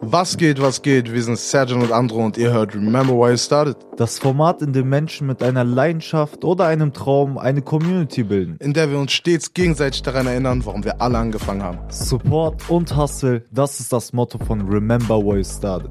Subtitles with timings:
[0.00, 1.12] Was geht, was geht?
[1.12, 3.76] Wir sind Sergeant und Andro und ihr hört Remember Why You Started.
[3.96, 8.56] Das Format, in dem Menschen mit einer Leidenschaft oder einem Traum eine Community bilden.
[8.60, 11.78] In der wir uns stets gegenseitig daran erinnern, warum wir alle angefangen haben.
[11.88, 15.90] Support und Hustle, das ist das Motto von Remember Why You Started.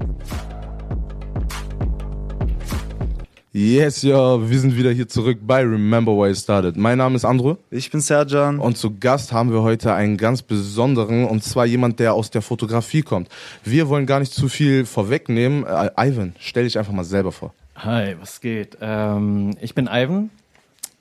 [3.56, 6.76] Yes, ja, wir sind wieder hier zurück bei Remember Why You Started.
[6.76, 8.58] Mein Name ist Andro Ich bin Serjan.
[8.58, 12.42] und zu Gast haben wir heute einen ganz besonderen und zwar jemand, der aus der
[12.42, 13.28] Fotografie kommt.
[13.62, 15.64] Wir wollen gar nicht zu viel vorwegnehmen.
[15.64, 17.54] Äh, Ivan, stell dich einfach mal selber vor.
[17.76, 18.76] Hi, was geht?
[18.80, 20.30] Ähm, ich bin Ivan.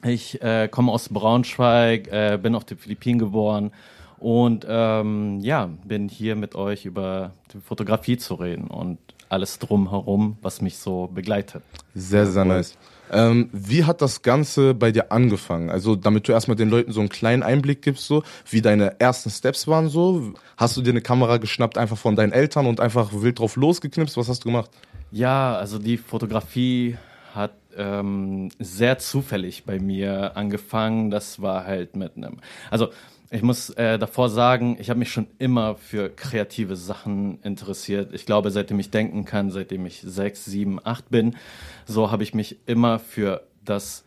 [0.05, 3.72] Ich äh, komme aus Braunschweig, äh, bin auf den Philippinen geboren
[4.20, 8.99] und ähm, ja, bin hier mit euch über die Fotografie zu reden und
[9.30, 11.63] alles drumherum, was mich so begleitet.
[11.95, 12.77] Sehr, sehr nice.
[13.12, 15.70] Ähm, wie hat das Ganze bei dir angefangen?
[15.70, 19.30] Also, damit du erstmal den Leuten so einen kleinen Einblick gibst, so wie deine ersten
[19.30, 23.12] Steps waren, so hast du dir eine Kamera geschnappt einfach von deinen Eltern und einfach
[23.13, 24.18] wild drauf losgeknipst?
[24.18, 24.71] Was hast du gemacht?
[25.12, 26.98] Ja, also die Fotografie
[27.35, 31.12] hat ähm, sehr zufällig bei mir angefangen.
[31.12, 32.38] Das war halt mit einem.
[32.71, 32.90] Also
[33.29, 38.13] ich muss äh, davor sagen, ich habe mich schon immer für kreative Sachen interessiert.
[38.13, 41.35] Ich glaube, seitdem ich denken kann, seitdem ich sechs, sieben, acht bin,
[41.85, 44.04] so habe ich mich immer für das,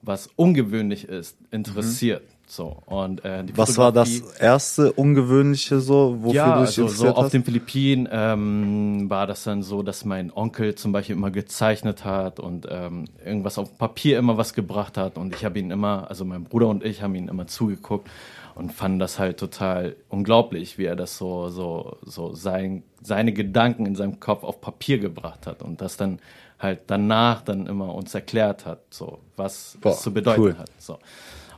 [0.00, 2.22] was ungewöhnlich ist, interessiert.
[2.52, 6.82] So und äh, Was war das erste Ungewöhnliche so, wofür ja, du dich also so
[6.82, 7.32] interessiert auf hast?
[7.32, 12.40] den Philippinen ähm, war das dann so, dass mein Onkel zum Beispiel immer gezeichnet hat
[12.40, 16.26] und ähm, irgendwas auf Papier immer was gebracht hat und ich habe ihn immer, also
[16.26, 18.10] mein Bruder und ich haben ihn immer zugeguckt
[18.54, 23.86] und fanden das halt total unglaublich, wie er das so so so sein, seine Gedanken
[23.86, 26.18] in seinem Kopf auf Papier gebracht hat und das dann
[26.58, 30.58] halt danach dann immer uns erklärt hat, so was Boah, es zu bedeuten cool.
[30.58, 30.70] hat.
[30.78, 30.98] So.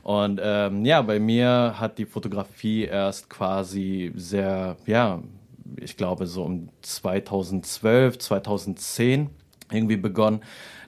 [0.03, 5.21] Und ähm, ja, bei mir hat die Fotografie erst quasi sehr, ja,
[5.77, 9.29] ich glaube so um 2012, 2010
[9.71, 10.41] irgendwie begonnen.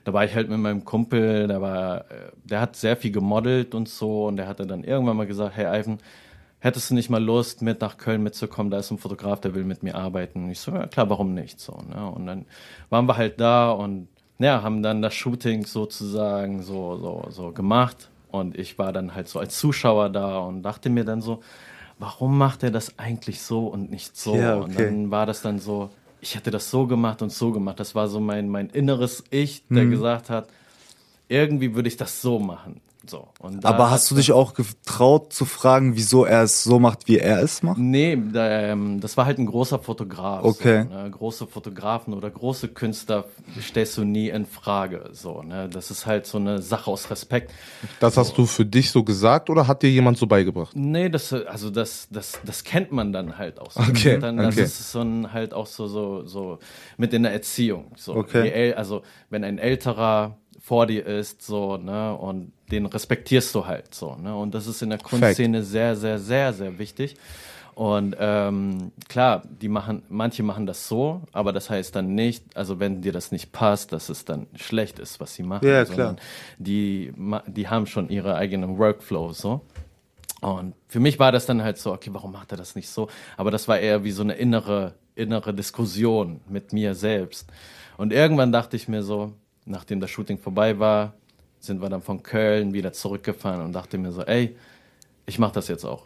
[0.04, 3.74] Da war ich halt mit meinem Kumpel, der war, äh, der hat sehr viel gemodelt
[3.74, 5.98] und so und der hatte dann irgendwann mal gesagt, hey Ivan,
[6.60, 8.70] hättest du nicht mal Lust, mit nach Köln mitzukommen?
[8.70, 10.44] Da ist ein Fotograf, der will mit mir arbeiten.
[10.44, 11.60] Und ich so, ja klar, warum nicht?
[11.60, 12.10] So, ne?
[12.10, 12.46] Und dann
[12.90, 18.08] waren wir halt da und ja, haben dann das Shooting sozusagen so, so, so gemacht.
[18.30, 21.42] Und ich war dann halt so als Zuschauer da und dachte mir dann so,
[21.98, 24.36] warum macht er das eigentlich so und nicht so?
[24.36, 24.84] Ja, Und okay.
[24.84, 25.90] dann war das dann so,
[26.20, 27.78] ich hätte das so gemacht und so gemacht.
[27.80, 29.90] Das war so mein, mein inneres Ich, der Mhm.
[29.90, 30.48] gesagt hat,
[31.28, 32.80] irgendwie würde ich das so machen.
[33.08, 33.28] So.
[33.62, 37.42] Aber hast du dich auch getraut zu fragen, wieso er es so macht, wie er
[37.42, 37.78] es macht?
[37.78, 40.44] Nee, da, ähm, das war halt ein großer Fotograf.
[40.44, 40.84] Okay.
[40.84, 41.10] So, ne?
[41.10, 43.24] Große Fotografen oder große Künstler
[43.60, 45.10] stellst du nie in Frage.
[45.12, 45.68] So, ne?
[45.68, 47.52] Das ist halt so eine Sache aus Respekt.
[48.00, 50.76] Das hast du für dich so gesagt oder hat dir jemand so beigebracht?
[50.76, 53.80] Nee, das, also das, das, das kennt man dann halt auch so.
[53.80, 54.64] Okay, Und dann, das okay.
[54.64, 56.58] ist so ein, halt auch so, so, so
[56.96, 57.92] mit in der Erziehung.
[57.96, 58.14] So.
[58.14, 58.74] Okay.
[58.74, 60.36] Also, wenn ein älterer
[60.68, 64.36] vor dir ist, so, ne, und den respektierst du halt so, ne?
[64.36, 67.16] Und das ist in der Kunstszene sehr, sehr, sehr, sehr wichtig.
[67.74, 72.80] Und ähm, klar, die machen, manche machen das so, aber das heißt dann nicht, also
[72.80, 75.66] wenn dir das nicht passt, dass es dann schlecht ist, was sie machen.
[75.66, 76.16] Ja, klar.
[76.58, 77.14] Die,
[77.46, 79.62] die haben schon ihre eigenen Workflow so.
[80.42, 83.08] Und für mich war das dann halt so, okay, warum macht er das nicht so?
[83.38, 87.48] Aber das war eher wie so eine innere, innere Diskussion mit mir selbst.
[87.96, 89.32] Und irgendwann dachte ich mir so,
[89.68, 91.14] nachdem das Shooting vorbei war,
[91.60, 94.56] sind wir dann von Köln wieder zurückgefahren und dachte mir so, ey,
[95.26, 96.04] ich mach das jetzt auch.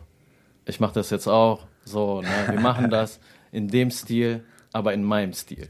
[0.64, 1.66] Ich mach das jetzt auch.
[1.84, 5.68] So, ne, wir machen das in dem Stil, aber in meinem Stil.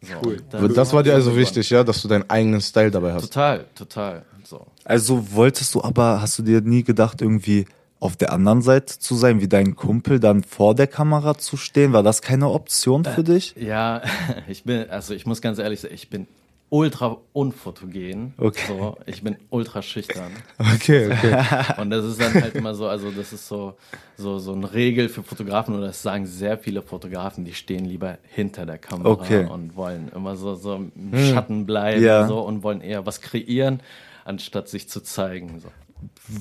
[0.00, 3.22] So, dann- Das war dir also wichtig, ja, dass du deinen eigenen Style dabei hast.
[3.22, 4.24] Total, total.
[4.44, 4.66] So.
[4.84, 7.66] Also wolltest du aber, hast du dir nie gedacht, irgendwie
[8.00, 11.92] auf der anderen Seite zu sein, wie dein Kumpel, dann vor der Kamera zu stehen?
[11.92, 13.54] War das keine Option für dich?
[13.56, 14.02] Ja,
[14.48, 16.26] ich bin, also ich muss ganz ehrlich sagen, ich bin
[16.72, 18.32] ultra unfotogen.
[18.38, 18.62] Okay.
[18.66, 20.32] So, ich bin ultra schüchtern.
[20.58, 21.44] Okay, okay.
[21.76, 23.74] Und das ist dann halt immer so, also das ist so,
[24.16, 28.16] so, so eine Regel für Fotografen oder das sagen sehr viele Fotografen, die stehen lieber
[28.22, 29.44] hinter der Kamera Okay.
[29.44, 32.26] und wollen immer so, so im Schatten bleiben Ja.
[32.26, 33.80] so, und wollen eher was kreieren,
[34.24, 35.60] anstatt sich zu zeigen.
[35.60, 35.68] So.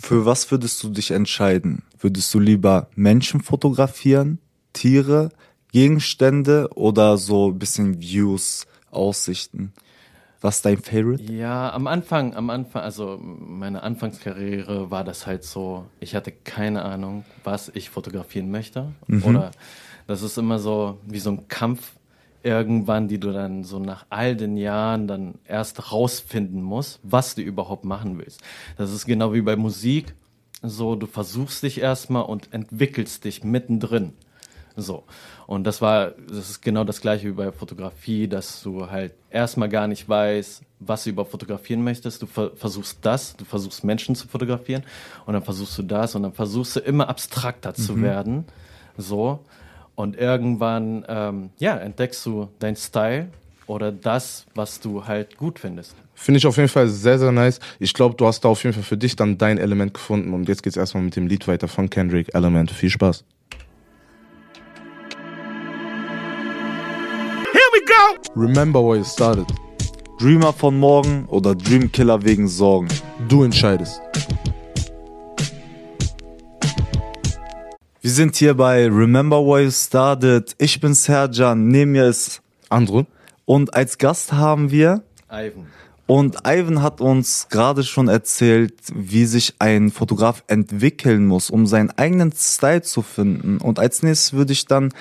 [0.02, 1.84] Für was würdest du dich entscheiden?
[2.00, 4.40] Würdest du lieber Menschen fotografieren,
[4.72, 5.32] Tiere,
[5.74, 9.74] Gegenstände oder so ein bisschen Views, Aussichten?
[10.42, 11.22] Was ist dein Favorite?
[11.32, 16.84] Ja, am Anfang, am Anfang, also meine Anfangskarriere war das halt so, ich hatte keine
[16.84, 18.92] Ahnung, was ich fotografieren möchte.
[19.24, 19.52] Oder
[20.08, 21.94] das ist immer so wie so ein Kampf
[22.42, 27.44] irgendwann, die du dann so nach all den Jahren dann erst rausfinden musst, was du
[27.44, 28.42] überhaupt machen willst.
[28.78, 30.16] Das ist genau wie bei Musik,
[30.64, 34.14] so du versuchst dich erstmal und entwickelst dich mittendrin.
[34.78, 35.04] So.
[35.48, 39.68] Und das war, das ist genau das gleiche wie bei Fotografie, dass du halt erstmal
[39.70, 42.22] gar nicht weißt, was du überhaupt fotografieren möchtest.
[42.22, 44.84] Du ver versuchst das, du versuchst Menschen zu fotografieren
[45.26, 48.02] und dann versuchst du das und dann versuchst du immer abstrakter zu Mhm.
[48.04, 48.46] werden.
[48.98, 49.40] So.
[49.96, 53.28] Und irgendwann, ähm, ja, entdeckst du deinen Style
[53.68, 55.96] oder das, was du halt gut findest.
[56.14, 57.60] Finde ich auf jeden Fall sehr, sehr nice.
[57.80, 60.34] Ich glaube, du hast da auf jeden Fall für dich dann dein Element gefunden.
[60.34, 62.72] Und jetzt geht's erstmal mit dem Lied weiter von Kendrick Element.
[62.72, 63.24] Viel Spaß.
[68.36, 69.46] Remember where you started.
[70.20, 72.88] Dreamer von morgen oder Dreamkiller wegen Sorgen?
[73.28, 74.02] Du entscheidest.
[78.02, 80.56] Wir sind hier bei Remember Where You Started.
[80.58, 83.06] Ich bin Serjan, neben mir ist Andere?
[83.46, 85.68] und als Gast haben wir Ivan.
[86.08, 91.92] und Ivan hat uns gerade schon erzählt, wie sich ein Fotograf entwickeln muss, um seinen
[91.92, 93.58] eigenen Style zu finden.
[93.58, 94.94] Und als nächstes würde ich dann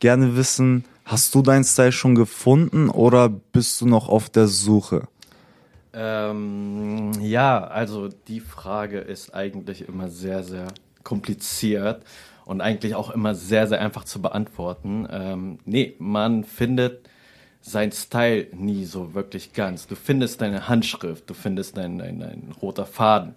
[0.00, 5.06] gerne wissen, hast du deinen Style schon gefunden oder bist du noch auf der Suche?
[5.92, 10.68] Ähm, ja, also die Frage ist eigentlich immer sehr, sehr
[11.04, 12.02] kompliziert
[12.44, 15.06] und eigentlich auch immer sehr, sehr einfach zu beantworten.
[15.10, 17.08] Ähm, nee, man findet
[17.60, 19.86] sein Style nie so wirklich ganz.
[19.86, 23.34] Du findest deine Handschrift, du findest dein, dein, dein roter Faden.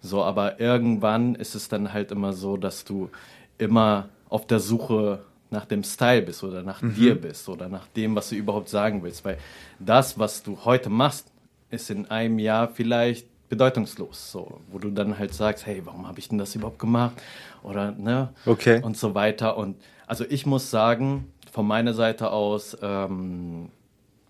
[0.00, 3.10] So, aber irgendwann ist es dann halt immer so, dass du
[3.58, 8.14] immer auf der Suche nach dem Style bist oder nach dir bist oder nach dem,
[8.14, 9.24] was du überhaupt sagen willst.
[9.24, 9.38] Weil
[9.78, 11.32] das, was du heute machst,
[11.70, 16.18] ist in einem Jahr vielleicht bedeutungslos, so, wo du dann halt sagst, hey, warum habe
[16.18, 17.14] ich denn das überhaupt gemacht?
[17.62, 18.28] Oder, ne?
[18.44, 18.82] Okay.
[18.82, 19.56] Und so weiter.
[19.56, 23.70] Und also ich muss sagen, von meiner Seite aus, ähm,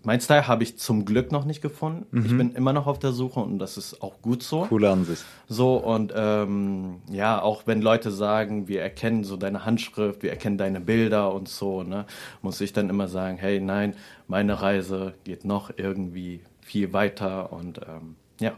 [0.03, 2.23] mein Style habe ich zum Glück noch nicht gefunden.
[2.25, 4.65] Ich bin immer noch auf der Suche und das ist auch gut so.
[4.65, 5.25] Coole Ansicht.
[5.47, 10.57] So und ähm, ja, auch wenn Leute sagen, wir erkennen so deine Handschrift, wir erkennen
[10.57, 12.05] deine Bilder und so, ne,
[12.41, 13.93] muss ich dann immer sagen, hey, nein,
[14.27, 18.53] meine Reise geht noch irgendwie viel weiter und ähm, ja.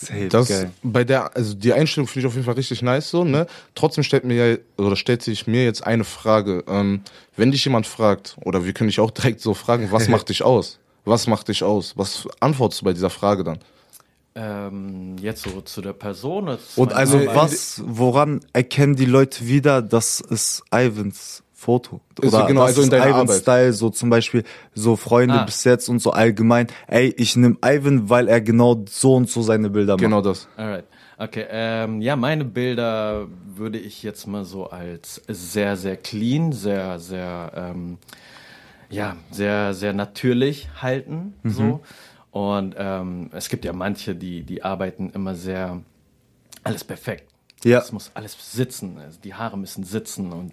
[0.00, 0.70] Safe, Das geil.
[0.84, 3.48] bei der, also die Einstellung finde ich auf jeden Fall richtig nice so, ne?
[3.74, 6.62] Trotzdem stellt mir ja, oder stellt sich mir jetzt eine Frage.
[6.68, 7.00] Ähm,
[7.36, 10.44] wenn dich jemand fragt, oder wir können dich auch direkt so fragen, was macht dich
[10.44, 10.78] aus?
[11.04, 11.94] Was macht dich aus?
[11.96, 13.58] Was antwortest du bei dieser Frage dann?
[14.36, 16.56] Ähm, jetzt so zu der Person.
[16.76, 17.34] Und also Arbeit?
[17.34, 22.00] was, woran erkennen die Leute wieder, das ist Ivans Foto?
[22.20, 23.42] Oder so genau, das also in deiner Ivans Arbeit.
[23.42, 24.44] Style, so zum Beispiel
[24.74, 25.44] so Freunde Ah.
[25.44, 26.68] bis jetzt und so allgemein.
[26.86, 30.00] Ey, ich nehme Ivan, weil er genau so und so seine Bilder macht.
[30.00, 30.46] Genau das.
[30.56, 30.84] Alright.
[31.16, 37.00] Okay, ähm, ja, meine Bilder würde ich jetzt mal so als sehr, sehr clean, sehr,
[37.00, 37.98] sehr, ähm,
[38.88, 41.34] ja, sehr, sehr natürlich halten.
[41.42, 41.80] So.
[42.30, 45.82] Und ähm, es gibt ja manche, die, die arbeiten immer sehr,
[46.62, 47.24] alles perfekt.
[47.64, 47.80] Ja.
[47.80, 48.98] Es muss alles sitzen.
[49.04, 50.52] Also die Haare müssen sitzen und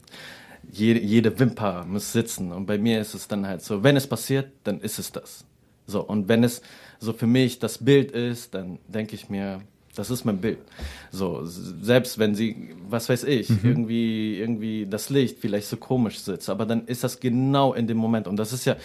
[0.71, 2.51] jede, jede Wimper muss sitzen.
[2.51, 5.45] Und bei mir ist es dann halt so, wenn es passiert, dann ist es das.
[5.87, 6.61] So, und wenn es
[6.99, 9.61] so für mich das Bild ist, dann denke ich mir,
[9.95, 10.59] das ist mein Bild.
[11.11, 16.49] So, selbst wenn sie, was weiß ich, irgendwie, irgendwie das Licht vielleicht so komisch sitzt,
[16.49, 18.27] aber dann ist das genau in dem Moment.
[18.27, 18.75] Und das ist ja,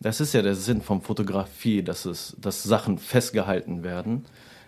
[0.00, 4.24] das ist ja der Sinn von Fotografie, dass es, dass Sachen festgehalten werden,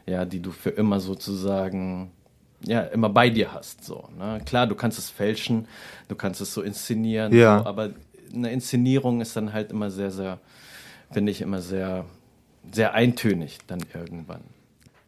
[0.07, 2.11] ja, die du für immer sozusagen
[2.67, 3.85] ja, immer bei dir hast.
[3.85, 4.41] So, ne?
[4.45, 5.67] Klar, du kannst es fälschen,
[6.09, 7.61] du kannst es so inszenieren, Ja.
[7.61, 7.91] so, aber
[8.33, 10.39] eine Inszenierung ist dann halt immer sehr, sehr,
[11.11, 12.05] finde ich immer sehr,
[12.73, 14.43] sehr eintönig dann irgendwann.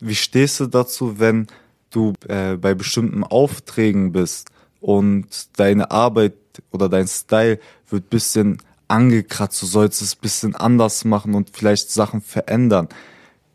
[0.01, 1.47] Wie stehst du dazu, wenn
[1.91, 6.35] du äh, bei bestimmten Aufträgen bist und deine Arbeit
[6.71, 7.59] oder dein Style
[7.89, 8.59] wird bisschen
[8.89, 12.89] angekratzt, du sollst es bisschen anders machen und vielleicht Sachen verändern.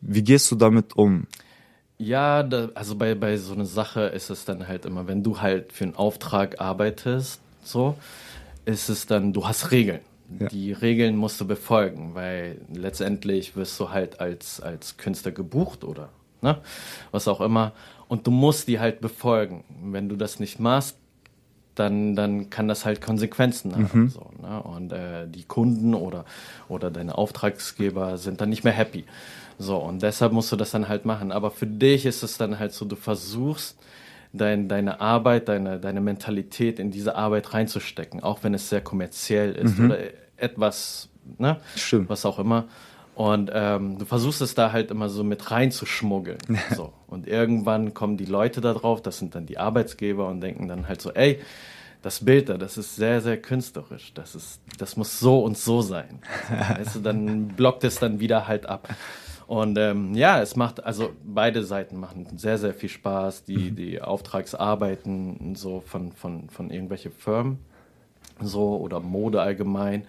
[0.01, 1.27] Wie gehst du damit um?
[1.99, 5.41] Ja, da, also bei, bei so einer Sache ist es dann halt immer, wenn du
[5.41, 7.95] halt für einen Auftrag arbeitest, so,
[8.65, 9.99] ist es dann, du hast Regeln.
[10.39, 10.47] Ja.
[10.47, 16.09] Die Regeln musst du befolgen, weil letztendlich wirst du halt als, als Künstler gebucht oder
[16.41, 16.59] ne,
[17.11, 17.73] was auch immer.
[18.07, 19.63] Und du musst die halt befolgen.
[19.83, 20.95] Wenn du das nicht machst,
[21.75, 24.09] dann, dann kann das halt Konsequenzen haben.
[24.09, 24.61] So, ne?
[24.63, 26.25] Und äh, die Kunden oder,
[26.67, 29.05] oder deine Auftragsgeber sind dann nicht mehr happy.
[29.59, 31.31] So, und deshalb musst du das dann halt machen.
[31.31, 33.77] Aber für dich ist es dann halt so, du versuchst,
[34.31, 39.53] dein, deine Arbeit, deine, deine Mentalität in diese Arbeit reinzustecken, auch wenn es sehr kommerziell
[39.53, 39.97] ist oder
[40.37, 41.57] etwas, ne?
[41.75, 42.09] Stimmt.
[42.09, 42.65] was auch immer.
[43.15, 46.37] Und ähm, du versuchst es da halt immer so mit reinzuschmuggeln.
[46.75, 46.93] so.
[47.07, 50.87] Und irgendwann kommen die Leute da drauf, das sind dann die Arbeitsgeber und denken dann
[50.87, 51.41] halt so, ey,
[52.01, 54.13] das Bild da, das ist sehr, sehr künstlerisch.
[54.13, 56.19] Das, ist, das muss so und so sein.
[56.77, 58.87] weißt du, dann blockt es dann wieder halt ab.
[59.49, 63.45] Und ähm, ja, es macht, also beide Seiten machen sehr, sehr viel Spaß.
[63.45, 67.57] Die, die Auftragsarbeiten so von, von, von irgendwelche Firmen,
[68.39, 70.05] so oder Mode allgemein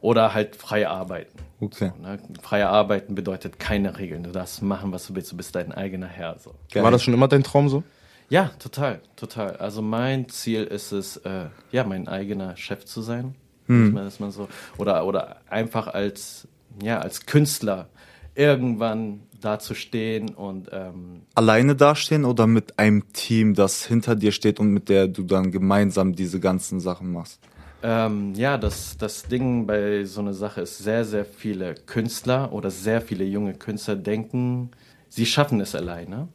[0.00, 1.38] oder halt freie Arbeiten.
[1.60, 1.92] Okay.
[1.94, 2.18] So, ne?
[2.40, 4.22] Freie Arbeiten bedeutet keine Regeln.
[4.22, 5.32] Du darfst machen, was du willst.
[5.32, 6.38] Du bist dein eigener Herr.
[6.38, 6.54] So.
[6.72, 6.82] Geil.
[6.82, 7.82] War das schon immer dein Traum so?
[8.30, 9.56] Ja, total, total.
[9.56, 13.34] Also mein Ziel ist es, äh, ja, mein eigener Chef zu sein.
[13.66, 16.48] Dass man, dass man so, oder, oder einfach als,
[16.82, 17.90] ja, als Künstler
[18.38, 24.68] irgendwann dazustehen und ähm, Alleine dastehen oder mit einem Team, das hinter dir steht und
[24.70, 27.40] mit der du dann gemeinsam diese ganzen Sachen machst?
[27.82, 32.70] Ähm, ja, das, das Ding bei so einer Sache ist, sehr, sehr viele Künstler oder
[32.70, 34.70] sehr viele junge Künstler denken,
[35.08, 36.28] sie schaffen es alleine.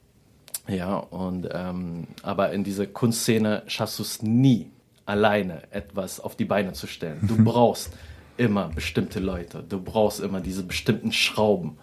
[0.67, 4.71] Ja, und ähm, aber in dieser Kunstszene schaffst du es nie,
[5.05, 7.19] alleine etwas auf die Beine zu stellen.
[7.27, 7.91] Du brauchst
[8.37, 11.77] immer bestimmte Leute, du brauchst immer diese bestimmten Schrauben.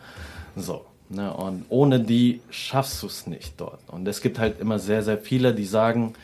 [0.56, 0.84] So.
[1.08, 1.32] Ne?
[1.32, 3.80] Und ohne die schaffst du es nicht dort.
[3.88, 6.14] Und es gibt halt immer sehr, sehr viele, die sagen,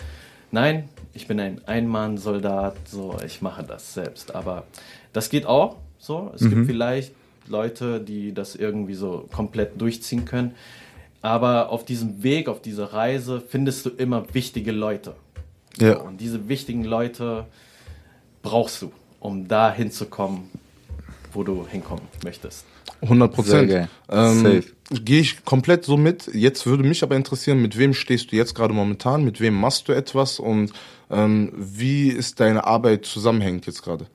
[0.52, 4.35] nein, ich bin ein Einmann-Soldat, so, ich mache das selbst.
[4.35, 4.64] Aber
[5.12, 6.30] das geht auch so.
[6.35, 7.12] Es gibt vielleicht
[7.49, 10.54] Leute, die das irgendwie so komplett durchziehen können.
[11.23, 15.14] Aber auf diesem Weg, auf dieser Reise findest du immer wichtige Leute.
[15.78, 15.95] Ja.
[15.95, 17.47] So, und diese wichtigen Leute
[18.42, 20.50] brauchst du, um da hinzukommen,
[21.32, 22.64] wo du hinkommen möchtest.
[23.02, 23.88] 100 Prozent.
[24.11, 24.62] Ähm.
[24.90, 26.30] Gehe ich komplett so mit.
[26.32, 29.25] Jetzt würde mich aber interessieren, mit wem stehst du jetzt gerade momentan?
[29.25, 30.38] Mit wem machst du etwas?
[30.38, 30.73] Und
[31.11, 34.06] ähm, wie ist deine Arbeit zusammenhängend jetzt gerade?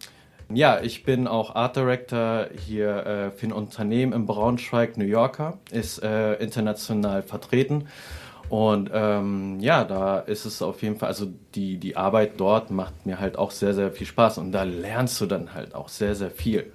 [0.54, 5.58] Ja, ich bin auch Art Director hier äh, für ein Unternehmen in Braunschweig, New Yorker,
[5.72, 7.88] ist äh, international vertreten.
[8.52, 13.06] Und ähm, ja, da ist es auf jeden Fall, also die, die Arbeit dort macht
[13.06, 14.40] mir halt auch sehr, sehr viel Spaß.
[14.40, 16.70] Und da lernst du dann halt auch sehr, sehr viel.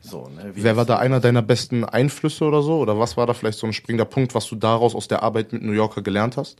[0.00, 2.78] So, ne, wie Wer war da einer deiner besten Einflüsse oder so?
[2.78, 5.52] Oder was war da vielleicht so ein springender Punkt, was du daraus aus der Arbeit
[5.52, 6.56] mit New Yorker gelernt hast?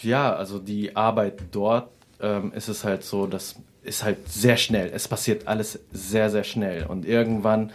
[0.00, 1.90] Ja, also die Arbeit dort
[2.22, 4.92] ähm, ist es halt so, das ist halt sehr schnell.
[4.94, 6.86] Es passiert alles sehr, sehr schnell.
[6.86, 7.70] Und irgendwann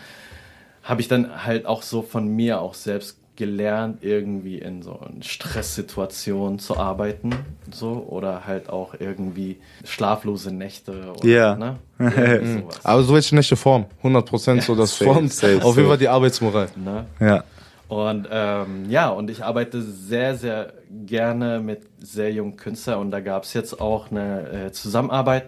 [0.82, 6.60] habe ich dann halt auch so von mir auch selbst gelernt, irgendwie in so Stresssituationen
[6.60, 7.32] zu arbeiten,
[7.72, 11.56] so oder halt auch irgendwie schlaflose Nächte oder Ja.
[11.56, 11.78] ne?
[12.00, 12.86] Irgendwie sowas.
[12.86, 13.86] Aber so welche Nächte Form.
[13.98, 15.88] 100 Prozent so, das safe, safe, auf jeden.
[15.90, 16.68] Fall die Arbeitsmoral.
[16.76, 17.06] ne?
[17.20, 17.44] Ja.
[17.88, 20.74] Und ähm, ja, und ich arbeite sehr, sehr
[21.08, 25.46] gerne mit sehr jungen Künstlern und da gab es jetzt auch eine äh, Zusammenarbeit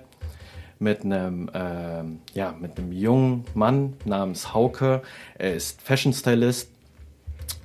[0.80, 5.04] mit einem, ähm, ja, mit einem jungen Mann namens Hauke.
[5.38, 6.70] Er ist Fashion Stylist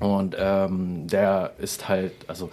[0.00, 2.50] und ähm, der ist halt, also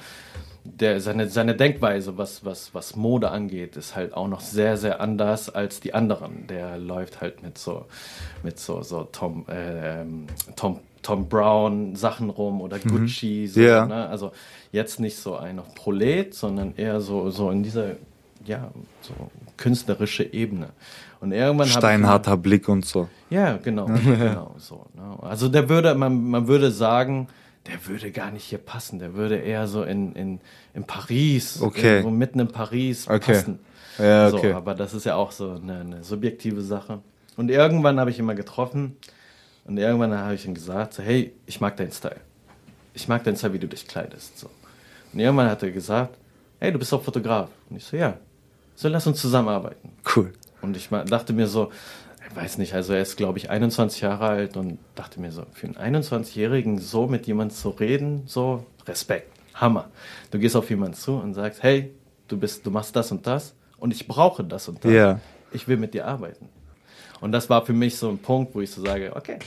[0.65, 5.01] der, seine, seine Denkweise, was, was, was Mode angeht, ist halt auch noch sehr, sehr
[5.01, 6.47] anders als die anderen.
[6.47, 7.85] Der läuft halt mit so,
[8.43, 13.47] mit so, so Tom, ähm, Tom, Tom Brown Sachen rum oder Gucci.
[13.47, 13.85] So, Ja.
[13.85, 14.07] ne?
[14.07, 14.31] Also
[14.71, 17.97] jetzt nicht so ein Prolet, sondern eher so, so in dieser,
[18.45, 18.71] ja,
[19.01, 19.13] so
[19.57, 20.69] künstlerische Ebene.
[21.19, 23.07] Und irgendwann hab ich- Steinharter Blick und so.
[23.29, 24.85] ja, genau, genau so.
[24.93, 25.17] Ne?
[25.21, 27.27] Also der würde, man, man würde sagen,
[27.67, 28.99] der würde gar nicht hier passen.
[28.99, 30.41] Der würde eher so in, in,
[30.73, 31.97] in Paris, Okay.
[31.97, 33.33] irgendwo mitten in Paris Okay.
[33.33, 33.59] passen.
[33.97, 34.53] Ja, So, okay.
[34.53, 36.99] aber das ist ja auch so eine, eine subjektive Sache.
[37.37, 38.97] Und irgendwann habe ich ihn mal getroffen
[39.65, 42.17] und irgendwann habe ich ihm gesagt, so, hey, ich mag deinen Style.
[42.93, 44.37] Ich mag deinen Style, wie du dich kleidest.
[44.39, 44.49] So.
[45.13, 46.17] Und irgendwann hat er gesagt,
[46.59, 47.49] hey, du bist doch Fotograf.
[47.69, 48.17] Und ich so, ja.
[48.83, 49.93] So, lass uns zusammenarbeiten.
[50.13, 50.33] Cool.
[50.61, 51.71] Und ich dachte mir so,
[52.29, 55.45] ich weiß nicht, also er ist, glaube ich, 21 Jahre alt und dachte mir so,
[55.53, 59.89] für einen 21-Jährigen so mit jemandem zu reden, so Respekt, Hammer.
[60.31, 61.93] Du gehst auf jemanden zu und sagst, hey,
[62.27, 64.91] du bist, du machst das und das und ich brauche das und das.
[64.91, 65.21] Ja.
[65.53, 66.49] Ich will mit dir arbeiten.
[67.21, 69.39] Und das war für mich so ein Punkt, wo ich so sage, okay,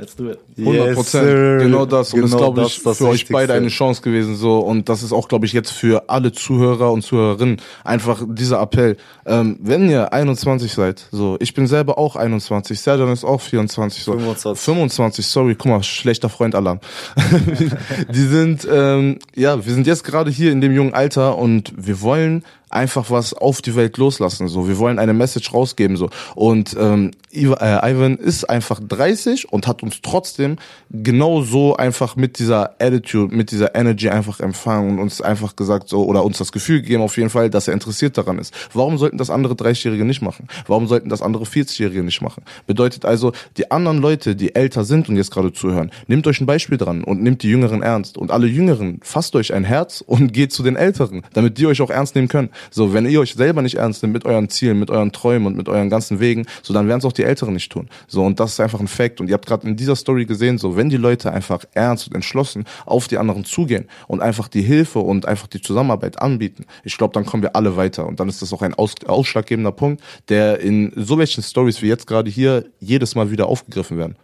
[0.00, 0.38] let's do it.
[0.58, 1.58] 100 Prozent, sir.
[1.58, 2.12] genau das.
[2.12, 4.36] Und das ist, Genau glaube das ich, das für euch beide eine Chance gewesen.
[4.36, 8.60] so Und das ist auch, glaube ich, jetzt für alle Zuhörer und Zuhörerinnen einfach dieser
[8.60, 8.96] Appell.
[9.26, 14.02] Ähm, wenn ihr 21 seid, so, ich bin selber auch 21, Serjan ist auch 24,
[14.02, 14.12] so.
[14.12, 14.64] 25.
[14.64, 16.80] 25, sorry, guck mal, schlechter Freund Alarm.
[18.12, 22.00] Die sind, ähm, ja, wir sind jetzt gerade hier in dem jungen Alter und wir
[22.00, 24.48] wollen einfach was auf die Welt loslassen.
[24.48, 25.96] So, wir wollen eine Message rausgeben.
[25.96, 30.56] So und ähm, äh, Ivan ist einfach 30 und hat uns trotzdem
[30.90, 35.88] genau so einfach mit dieser Attitude, mit dieser Energy einfach empfangen und uns einfach gesagt
[35.88, 38.54] so oder uns das Gefühl gegeben auf jeden Fall, dass er interessiert daran ist.
[38.72, 40.48] Warum sollten das andere 30-Jährige nicht machen?
[40.66, 42.42] Warum sollten das andere 40-Jährige nicht machen?
[42.66, 46.46] Bedeutet also, die anderen Leute, die älter sind und jetzt gerade zuhören, nehmt euch ein
[46.46, 48.18] Beispiel dran und nehmt die Jüngeren ernst.
[48.18, 51.80] Und alle Jüngeren, fasst euch ein Herz und geht zu den Älteren, damit die euch
[51.80, 52.50] auch ernst nehmen können.
[52.70, 55.56] So, wenn ihr euch selber nicht ernst nimmt mit euren Zielen, mit euren Träumen und
[55.56, 57.88] mit euren ganzen Wegen, so dann werden es auch die Älteren nicht tun.
[58.06, 59.20] So, und das ist einfach ein Fakt.
[59.20, 62.14] Und ihr habt gerade in dieser Story gesehen, so, wenn die Leute einfach ernst und
[62.14, 66.96] entschlossen auf die anderen zugehen und einfach die Hilfe und einfach die Zusammenarbeit anbieten, ich
[66.98, 68.06] glaube, dann kommen wir alle weiter.
[68.06, 71.88] Und dann ist das auch ein aus ausschlaggebender Punkt, der in so welchen Stories wie
[71.88, 74.16] jetzt gerade hier jedes Mal wieder aufgegriffen werden.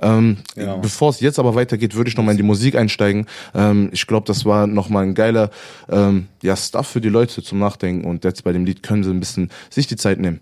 [0.00, 0.76] Ähm, Ja.
[0.76, 3.26] Bevor es jetzt aber weitergeht, würde ich nochmal in die Musik einsteigen.
[3.54, 5.50] Ähm, ich glaube, das war nochmal ein geiler
[5.90, 8.06] ähm, ja, Stuff für die Leute zum Nachdenken.
[8.06, 10.40] Und jetzt bei dem Lied können sie ein bisschen sich die Zeit nehmen.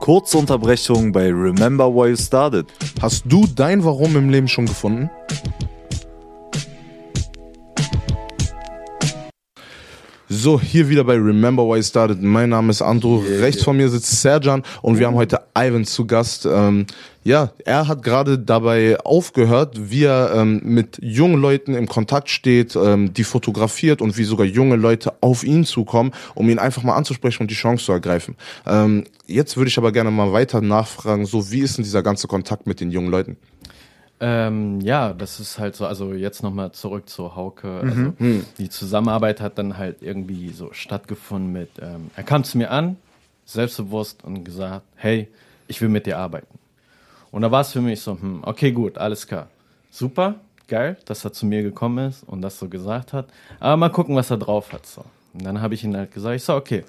[0.00, 2.66] Kurze Unterbrechung bei Remember Why You Started.
[3.00, 5.08] Hast du dein Warum im Leben schon gefunden?
[10.36, 12.20] So, hier wieder bei Remember Why I Started.
[12.20, 13.22] Mein Name ist Andrew.
[13.38, 16.44] Rechts von mir sitzt Serjan und wir haben heute Ivan zu Gast.
[16.44, 16.86] Ähm,
[17.22, 22.74] ja, er hat gerade dabei aufgehört, wie er ähm, mit jungen Leuten im Kontakt steht,
[22.74, 26.96] ähm, die fotografiert und wie sogar junge Leute auf ihn zukommen, um ihn einfach mal
[26.96, 28.34] anzusprechen und die Chance zu ergreifen.
[28.66, 32.26] Ähm, jetzt würde ich aber gerne mal weiter nachfragen, so wie ist denn dieser ganze
[32.26, 33.36] Kontakt mit den jungen Leuten?
[34.20, 37.80] Ähm, ja, das ist halt so, also jetzt nochmal zurück zu Hauke.
[37.80, 38.14] Also
[38.58, 42.96] die Zusammenarbeit hat dann halt irgendwie so stattgefunden mit, ähm, er kam zu mir an,
[43.44, 45.28] selbstbewusst und gesagt, hey,
[45.66, 46.58] ich will mit dir arbeiten.
[47.30, 49.48] Und da war es für mich so, hm, okay, gut, alles klar.
[49.90, 50.36] Super,
[50.68, 53.26] geil, dass er zu mir gekommen ist und das so gesagt hat.
[53.60, 54.86] Aber mal gucken, was er drauf hat.
[54.86, 55.04] So.
[55.32, 56.84] Und dann habe ich ihm halt gesagt, ich so, okay,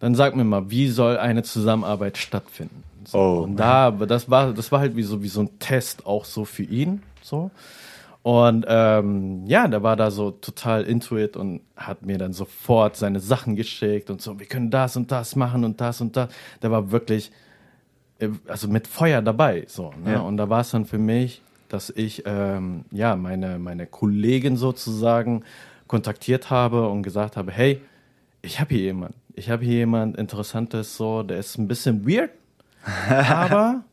[0.00, 2.82] dann sag mir mal, wie soll eine Zusammenarbeit stattfinden?
[3.06, 3.18] So.
[3.18, 3.42] Oh.
[3.42, 6.44] Und da, das war, das war halt wie so, wie so ein Test auch so
[6.44, 7.02] für ihn.
[7.22, 7.50] So.
[8.24, 12.96] Und ähm, ja, der war da so total into it und hat mir dann sofort
[12.96, 16.30] seine Sachen geschickt und so, wir können das und das machen und das und das.
[16.62, 17.30] Der war wirklich,
[18.20, 19.64] äh, also mit Feuer dabei.
[19.68, 20.12] So, ne?
[20.12, 20.20] Ja.
[20.20, 25.44] Und da war es dann für mich, dass ich ähm, ja meine, meine Kollegin sozusagen
[25.86, 27.82] kontaktiert habe und gesagt habe, hey,
[28.40, 29.14] ich habe hier jemand.
[29.34, 32.30] Ich habe hier jemand Interessantes, so, der ist ein bisschen weird,
[33.08, 33.84] aber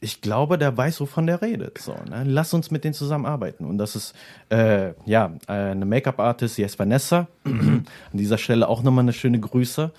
[0.00, 1.78] ich glaube, der weiß, wovon der redet.
[1.78, 2.22] So, ne?
[2.24, 3.64] Lass uns mit denen zusammenarbeiten.
[3.64, 4.14] Und das ist
[4.48, 7.26] äh, ja eine Make-up-Artist, die heißt Vanessa.
[7.44, 9.90] An dieser Stelle auch nochmal eine schöne Grüße.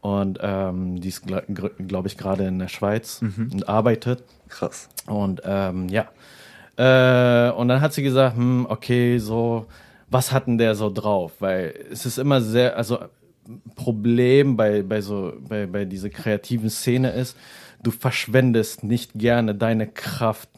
[0.00, 1.46] Und ähm, die ist, glaube
[1.86, 4.24] glaub ich, gerade in der Schweiz und arbeitet.
[4.48, 4.88] Krass.
[5.06, 6.08] Und ähm, ja.
[6.76, 9.66] Äh, und dann hat sie gesagt, hm, okay, so,
[10.08, 11.32] was hat denn der so drauf?
[11.40, 12.98] Weil es ist immer sehr, also
[13.76, 17.36] Problem bei, bei so, bei, bei dieser kreativen Szene ist,
[17.82, 20.48] du verschwendest nicht gerne deine Kraft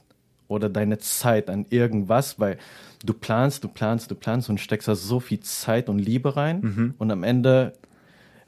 [0.48, 2.58] oder deine Zeit an irgendwas, weil
[3.04, 6.94] du planst, du planst, du planst und steckst da so viel Zeit und Liebe rein
[6.98, 7.72] und am Ende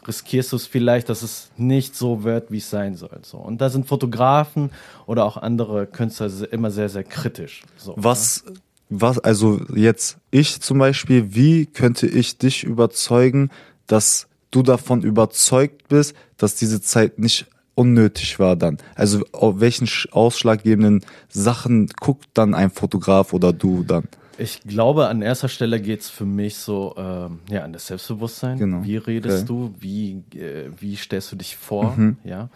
[0.06, 3.18] riskierst du es vielleicht, dass es nicht so wird, wie es sein soll.
[3.22, 3.38] So.
[3.38, 4.70] Und da sind Fotografen
[5.06, 7.62] oder auch andere Künstler immer sehr, sehr kritisch.
[7.76, 8.44] So, Was,
[8.88, 13.50] was, also jetzt ich zum Beispiel, wie könnte ich dich überzeugen,
[13.86, 18.78] dass du davon überzeugt bist, dass diese Zeit nicht unnötig war dann?
[18.96, 24.08] Also auf welchen sch- ausschlaggebenden Sachen guckt dann ein Fotograf oder du dann?
[24.38, 28.58] Ich glaube, an erster Stelle geht's für mich so ähm, ja, an das Selbstbewusstsein.
[28.58, 28.82] Genau.
[28.84, 29.46] Wie redest Okay.
[29.46, 29.74] du?
[29.78, 31.94] Wie, äh, wie stellst du dich vor?
[31.96, 32.16] Mhm.
[32.24, 32.48] Ja.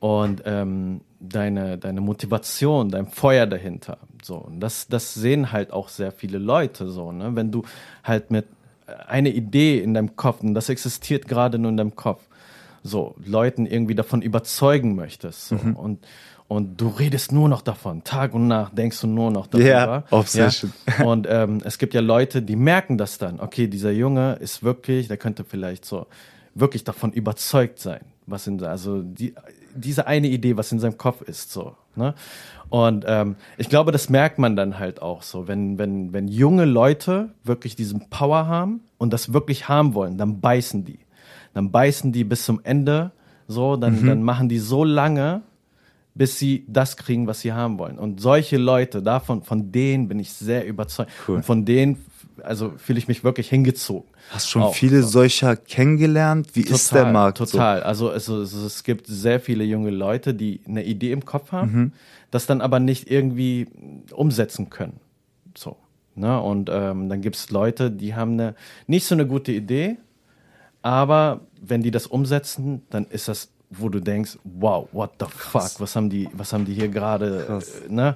[0.00, 3.98] Und ähm, deine, deine Motivation, dein Feuer dahinter.
[4.22, 4.36] So.
[4.36, 7.34] Und das, das sehen halt auch sehr viele Leute so, ne?
[7.34, 7.62] Wenn du
[8.04, 8.46] halt mit
[8.86, 12.22] äh, eine Idee in deinem Kopf, und das existiert gerade nur in deinem Kopf,
[12.88, 15.48] so Leuten irgendwie davon überzeugen möchtest.
[15.48, 15.56] So.
[15.56, 15.76] Mhm.
[15.76, 16.06] Und,
[16.48, 18.02] und du redest nur noch davon.
[18.04, 19.68] Tag und Nacht denkst du nur noch darüber.
[19.68, 20.72] Ja, Obsession.
[21.04, 23.38] Und ähm, es gibt ja Leute, die merken das dann.
[23.38, 26.06] Okay, dieser Junge ist wirklich, der könnte vielleicht so
[26.54, 29.34] wirklich davon überzeugt sein, was in also die,
[29.74, 31.76] diese eine Idee, was in seinem Kopf ist, so.
[31.94, 32.14] Ne?
[32.68, 36.64] Und ähm, ich glaube, das merkt man dann halt auch so, wenn wenn wenn junge
[36.64, 40.98] Leute wirklich diesen Power haben und das wirklich haben wollen, dann beißen die,
[41.58, 43.10] dann beißen die bis zum Ende,
[43.48, 45.42] so, dann dann machen die so lange,
[46.14, 47.98] bis sie das kriegen, was sie haben wollen.
[47.98, 51.10] Und solche Leute, davon, von denen bin ich sehr überzeugt.
[51.26, 51.36] Cool.
[51.36, 52.04] Und von denen,
[52.44, 54.08] also fühle ich mich wirklich hingezogen.
[54.30, 54.74] Hast schon Auch.
[54.74, 56.50] viele solcher kennengelernt?
[56.54, 57.38] Wie ist der Markt?
[57.38, 57.82] Total.
[57.82, 61.72] Also es, es, es gibt sehr viele junge Leute, die eine Idee im Kopf haben,
[61.72, 61.92] Mhm.
[62.30, 63.66] das dann aber nicht irgendwie
[64.12, 65.00] umsetzen können.
[65.56, 65.76] So.
[66.14, 66.40] Ne?
[66.40, 68.54] Und ähm, dann gibt es Leute, die haben eine
[68.86, 69.96] nicht so eine gute Idee,
[70.82, 75.78] aber wenn die das umsetzen, dann ist das, wo du denkst, wow, what the fuck,
[75.78, 77.80] was haben die, was haben die hier gerade, Krass.
[77.80, 78.14] äh, ne?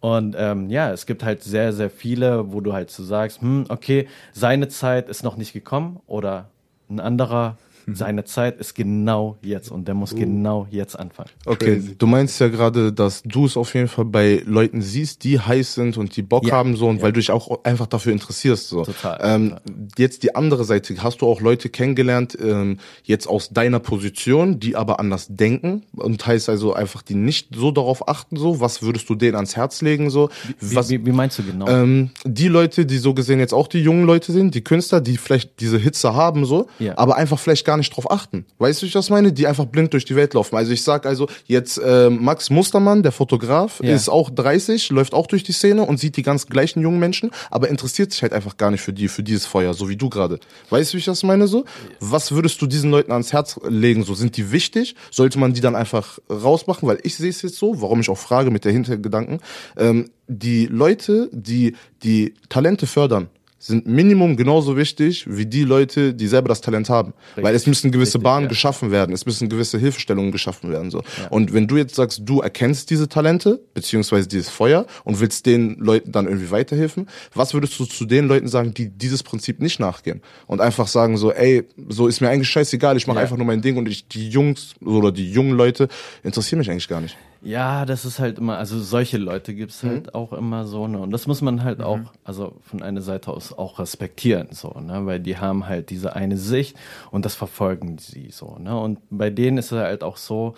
[0.00, 3.66] Und ähm, ja, es gibt halt sehr, sehr viele, wo du halt so sagst, hm,
[3.68, 6.48] okay, seine Zeit ist noch nicht gekommen oder
[6.88, 7.56] ein anderer
[7.94, 11.30] seine Zeit ist genau jetzt und der muss genau jetzt anfangen.
[11.46, 11.94] Okay, Crazy.
[11.98, 15.74] du meinst ja gerade, dass du es auf jeden Fall bei Leuten siehst, die heiß
[15.74, 17.02] sind und die Bock Ja, haben so und ja.
[17.02, 18.84] weil du dich auch einfach dafür interessierst so.
[18.84, 19.56] Total, Ähm,
[19.98, 24.76] jetzt die andere Seite, hast du auch Leute kennengelernt ähm, jetzt aus deiner Position, die
[24.76, 28.60] aber anders denken und heißt also einfach die nicht so darauf achten so.
[28.60, 30.28] Was würdest du denen ans Herz legen so?
[30.60, 31.66] Wie, Was wie, wie meinst du genau?
[31.68, 35.16] ähm, die Leute, die so gesehen jetzt auch die jungen Leute sind, die Künstler, die
[35.16, 36.96] vielleicht diese Hitze haben so, Ja.
[36.98, 38.44] aber einfach vielleicht gar nicht drauf achten.
[38.58, 39.32] Weißt du, wie ich das meine?
[39.32, 40.56] Die einfach blind durch die Welt laufen.
[40.56, 43.94] Also ich sag also jetzt ähm, Max Mustermann, der Fotograf, Ja.
[43.94, 47.30] ist auch 30, läuft auch durch die Szene und sieht die ganz gleichen jungen Menschen,
[47.50, 50.10] aber interessiert sich halt einfach gar nicht für die, für dieses Feuer, so wie du
[50.10, 50.38] gerade.
[50.68, 51.64] Weißt du, wie ich das meine so?
[52.00, 54.02] Was würdest du diesen Leuten ans Herz legen?
[54.02, 54.96] So sind die wichtig?
[55.10, 56.86] Sollte man die dann einfach rausmachen?
[56.88, 59.38] Weil ich sehe es jetzt so, warum ich auch frage mit der Hintergedanken.
[59.76, 63.28] Ähm, die Leute, die die Talente fördern,
[63.62, 67.12] sind Minimum genauso wichtig wie die Leute, die selber das Talent haben.
[67.36, 68.48] Weil es müssen gewisse Richtig, Bahnen ja.
[68.48, 70.90] geschaffen werden, es müssen gewisse Hilfestellungen geschaffen werden.
[70.90, 71.02] So.
[71.28, 75.76] Und wenn du jetzt sagst, du erkennst diese Talente, beziehungsweise dieses Feuer und willst den
[75.78, 79.78] Leuten dann irgendwie weiterhelfen, was würdest du zu den Leuten sagen, die dieses Prinzip nicht
[79.78, 80.22] nachgehen?
[80.46, 83.22] Und einfach sagen so, ey, so ist mir eigentlich scheißegal, ich mache Ja.
[83.22, 85.88] einfach nur mein Ding und ich, die Jungs oder die jungen Leute
[86.22, 87.16] interessieren mich eigentlich gar nicht.
[87.42, 90.98] Ja, das ist halt immer, also solche Leute gibt's halt auch immer so, ne?
[90.98, 95.06] Und das muss man halt auch, also von einer Seite aus auch respektieren, so, ne?
[95.06, 96.76] Weil die haben halt diese eine Sicht
[97.10, 98.78] und das verfolgen sie so, ne?
[98.78, 100.54] Und bei denen ist es halt auch so,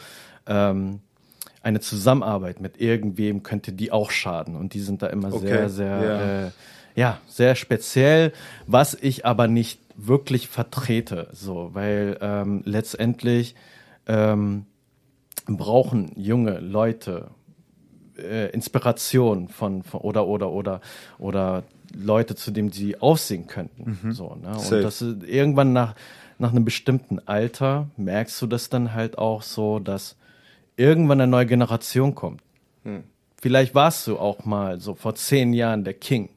[0.46, 1.00] ähm,
[1.62, 4.56] eine Zusammenarbeit mit irgendwem könnte die auch schaden.
[4.56, 6.46] Und die sind da immer Okay, sehr, sehr, ja.
[6.46, 6.50] äh,
[6.94, 8.32] ja, sehr speziell,
[8.66, 13.54] was ich aber nicht wirklich vertrete, so, weil ähm, letztendlich
[14.06, 14.66] ähm,
[15.46, 17.30] brauchen junge Leute
[18.18, 20.80] äh, Inspiration von, von oder oder oder
[21.18, 24.12] oder Leute, zu denen sie aufsehen könnten.
[24.12, 24.52] So, ne?
[24.52, 24.82] Und Safe.
[24.82, 25.94] das ist irgendwann nach,
[26.38, 30.16] nach einem bestimmten Alter merkst du das dann halt auch so, dass
[30.76, 32.40] irgendwann eine neue Generation kommt.
[33.40, 36.30] Vielleicht warst du auch mal so vor zehn Jahren der King.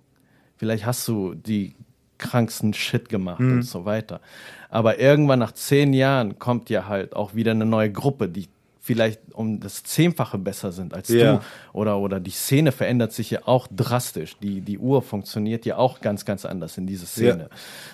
[0.58, 1.76] Vielleicht hast du die
[2.18, 4.22] kranksten Shit gemacht und so weiter.
[4.70, 8.48] Aber irgendwann nach zehn Jahren kommt ja halt auch wieder eine neue Gruppe, die
[8.86, 11.38] vielleicht um das Zehnfache besser sind als Ja.
[11.38, 11.42] du.
[11.74, 14.38] Oder, oder die Szene verändert sich ja auch drastisch.
[14.38, 17.50] Die, die Uhr funktioniert ja auch ganz, ganz anders in dieser Szene.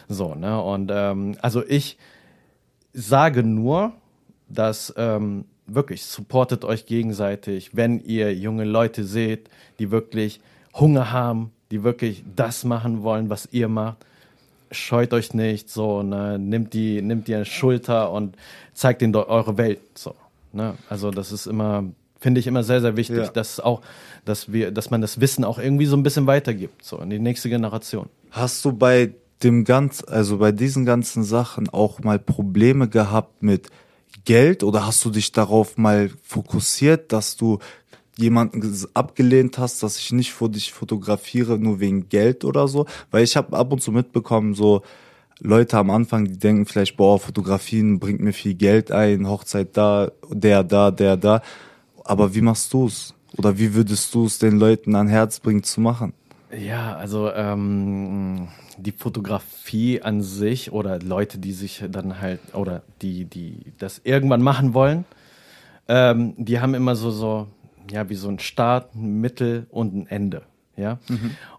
[0.09, 0.61] So, ne?
[0.61, 1.97] Und ähm, also ich
[2.91, 3.93] sage nur,
[4.49, 9.49] dass ähm, wirklich supportet euch gegenseitig, wenn ihr junge Leute seht,
[9.79, 10.41] die wirklich
[10.73, 14.05] Hunger haben, die wirklich das machen wollen, was ihr macht.
[14.71, 18.35] Scheut euch nicht, so, ne, nimmt die, nimmt die Schulter und
[18.73, 20.15] zeigt ihnen eure Welt, so,
[20.53, 20.75] ne.
[20.89, 21.83] Also, das ist immer,
[22.19, 23.27] finde ich immer sehr, sehr wichtig, Ja.
[23.29, 23.81] dass auch,
[24.25, 27.19] dass wir, dass man das Wissen auch irgendwie so ein bisschen weitergibt, so, in die
[27.19, 28.07] nächste Generation.
[28.31, 33.69] Hast du bei dem ganz, also bei diesen ganzen Sachen auch mal Probleme gehabt mit
[34.25, 37.57] Geld oder hast du dich darauf mal fokussiert, dass du
[38.17, 38.61] jemanden
[38.93, 42.85] abgelehnt hast, dass ich nicht vor dich fotografiere, nur wegen Geld oder so?
[43.09, 44.83] Weil ich habe ab und zu mitbekommen, so
[45.43, 50.11] Leute am Anfang, die denken vielleicht, boah, Fotografien bringt mir viel Geld ein, Hochzeit da,
[50.29, 51.41] der da, der da.
[52.03, 53.15] Aber wie machst du's?
[53.37, 56.13] Oder wie würdest du es den Leuten an Herz bringen zu machen?
[56.55, 63.25] Ja, also ähm, die Fotografie an sich oder Leute, die sich dann halt oder die,
[63.25, 65.05] die das irgendwann machen wollen,
[65.87, 67.47] ähm, die haben immer so so
[67.89, 70.43] ja wie so ein Start, ein Mittel und ein Ende,
[70.75, 70.99] ja.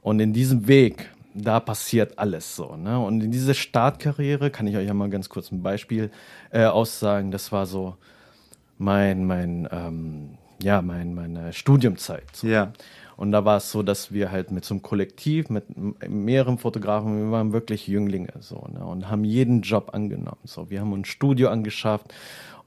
[0.03, 2.99] Und in diesem Weg da passiert alles so, ne?
[2.99, 6.11] Und in diese Startkarriere kann ich euch ja mal ganz kurz ein Beispiel
[6.51, 7.31] äh, aussagen.
[7.31, 7.97] Das war so
[8.79, 12.25] mein mein ähm, ja mein meine Studiumzeit.
[12.35, 12.47] So.
[12.47, 12.73] Ja.
[13.17, 15.65] Und da war es so, dass wir halt mit so einem Kollektiv, mit
[16.09, 20.41] mehreren Fotografen, wir waren wirklich Jünglinge so, ne, und haben jeden Job angenommen.
[20.45, 22.13] So, wir haben ein Studio angeschafft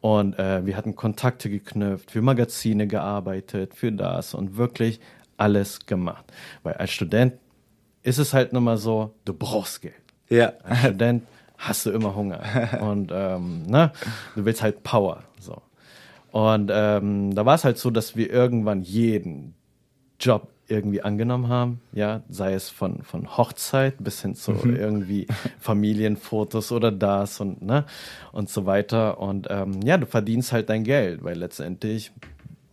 [0.02, 5.00] und äh, wir hatten Kontakte geknüpft, für Magazine gearbeitet, für das und wirklich
[5.36, 6.26] alles gemacht.
[6.64, 7.34] Weil als Student
[8.06, 9.96] ist es halt nun mal so, du brauchst Geld.
[10.30, 10.54] Ja.
[10.64, 11.24] Als Student
[11.58, 12.42] hast du immer Hunger
[12.82, 13.92] und ähm, ne,
[14.36, 15.24] du willst halt Power.
[15.40, 15.62] So.
[16.32, 19.56] Und ähm, da war es halt so, dass wir irgendwann jeden
[20.20, 25.28] Job irgendwie angenommen haben, ja, sei es von, von Hochzeit bis hin zu irgendwie
[25.60, 27.86] Familienfotos oder das und ne
[28.32, 29.20] und so weiter.
[29.20, 32.12] Und ähm, ja, du verdienst halt dein Geld, weil letztendlich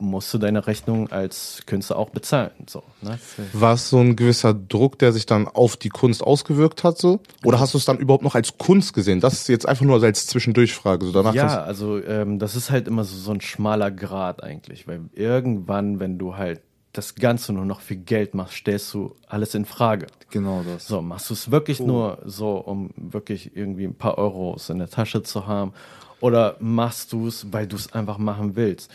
[0.02, 2.50] musst du deine Rechnung als Künstler auch bezahlen.
[2.68, 3.18] So, ne?
[3.52, 7.20] War es so ein gewisser Druck, der sich dann auf die Kunst ausgewirkt hat, so?
[7.44, 9.20] Oder hast du es dann überhaupt noch als Kunst gesehen?
[9.20, 11.06] Das ist jetzt einfach nur als Zwischendurchfrage.
[11.06, 14.86] So danach Ja, also ähm, das ist halt immer so, so ein schmaler Grad eigentlich,
[14.86, 16.60] weil irgendwann, wenn du halt
[16.92, 20.08] das Ganze nur noch für Geld machst, stellst du alles in Frage.
[20.30, 20.86] Genau das.
[20.86, 24.90] So, machst du es wirklich nur so, um wirklich irgendwie ein paar Euros in der
[24.90, 25.72] Tasche zu haben?
[26.20, 28.90] Oder machst du es, weil du es einfach machen willst?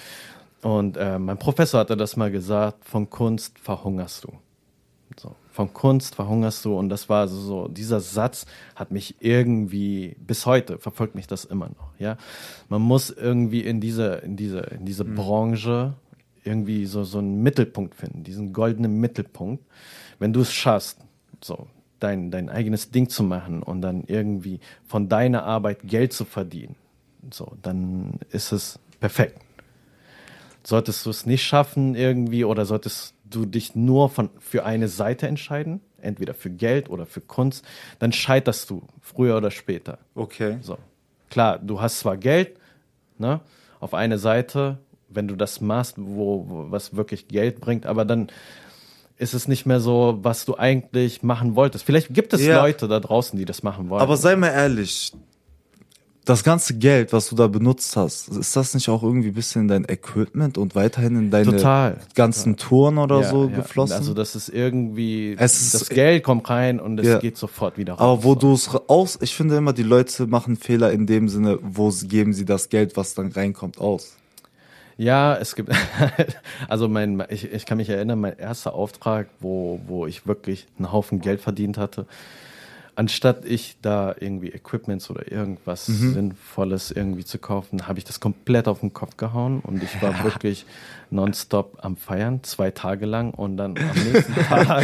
[0.61, 4.33] Und äh, mein Professor hatte das mal gesagt, von Kunst verhungerst du.
[5.15, 6.77] So, von Kunst verhungerst du.
[6.77, 11.45] Und das war so, so, dieser Satz hat mich irgendwie, bis heute verfolgt mich das
[11.45, 11.91] immer noch.
[11.99, 12.17] Ja,
[12.69, 15.93] Man muss irgendwie in diese, in diese, in diese Branche
[16.43, 19.63] irgendwie so, so einen Mittelpunkt finden, diesen goldenen Mittelpunkt.
[20.19, 20.99] Wenn du es schaffst,
[21.43, 21.67] so
[21.99, 26.75] dein, dein eigenes Ding zu machen und dann irgendwie von deiner Arbeit Geld zu verdienen,
[27.31, 29.39] so, dann ist es perfekt.
[30.67, 35.25] Solltest du es nicht schaffen irgendwie oder solltest du dich nur von, für eine Seite
[35.25, 37.63] entscheiden, entweder für Geld oder für Kunst,
[37.99, 39.97] dann scheiterst du früher oder später.
[40.13, 40.57] Okay.
[40.59, 40.77] So.
[41.29, 42.57] Klar, du hast zwar Geld,
[43.17, 43.39] ne,
[43.79, 48.27] auf eine Seite, wenn du das machst, wo, wo was wirklich Geld bringt, aber dann
[49.15, 51.85] ist es nicht mehr so, was du eigentlich machen wolltest.
[51.85, 52.61] Vielleicht gibt es Ja.
[52.61, 54.01] Leute da draußen, die das machen wollen.
[54.01, 55.13] Aber sei mal ehrlich,
[56.27, 59.63] das ganze Geld, was du da benutzt hast, ist das nicht auch irgendwie ein bisschen
[59.63, 61.97] in dein Equipment und weiterhin in deine Total.
[62.15, 63.55] ganzen Touren oder Ja, so ja.
[63.55, 63.95] geflossen?
[63.95, 67.19] Also das ist irgendwie, Es ist- das Geld kommt rein und es Ja.
[67.19, 68.01] geht sofort wieder raus.
[68.01, 71.59] Aber wo du es aus, ich finde immer, die Leute machen Fehler in dem Sinne,
[71.61, 74.13] wo geben sie das Geld, was dann reinkommt, aus.
[74.97, 75.69] Ja, es gibt,
[76.67, 80.91] also mein, ich, ich kann mich erinnern, mein erster Auftrag, wo, wo ich wirklich einen
[80.91, 82.05] Haufen Geld verdient hatte,
[82.97, 86.13] anstatt ich da irgendwie Equipments oder irgendwas Mhm.
[86.13, 90.23] Sinnvolles irgendwie zu kaufen, habe ich das komplett auf den Kopf gehauen und ich war
[90.23, 90.65] wirklich
[91.09, 94.83] nonstop am Feiern, zwei Tage lang und dann am nächsten Tag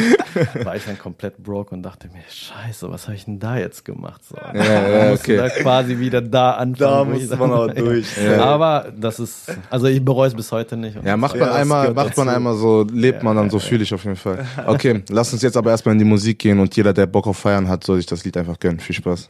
[0.65, 3.83] war ich dann komplett broke und dachte mir, scheiße, was habe ich denn da jetzt
[3.85, 4.21] gemacht?
[4.25, 4.63] So, ja,
[5.05, 5.37] ja, musste okay.
[5.37, 6.77] da quasi wieder da anfangen.
[6.77, 8.07] Da musste man dann- auch durch.
[8.17, 8.43] Ja.
[8.45, 10.97] Aber das ist, also ich bereue es bis heute nicht.
[10.97, 13.83] Und Ja, macht Ja, man einmal, macht man einmal so, lebt man dann so, fühle
[13.83, 14.45] ich auf jeden Fall.
[14.65, 17.37] Okay, lass uns jetzt aber erstmal in die Musik gehen und jeder, der Bock auf
[17.37, 18.79] Feiern hat, soll sich das Lied einfach gönnen.
[18.79, 19.29] Viel Spaß.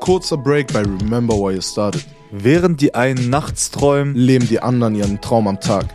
[0.00, 2.04] Kurzer Break bei Remember Why You Started.
[2.36, 5.86] Während die einen nachts träumen, Leben die anderen ihren Traum am Tag.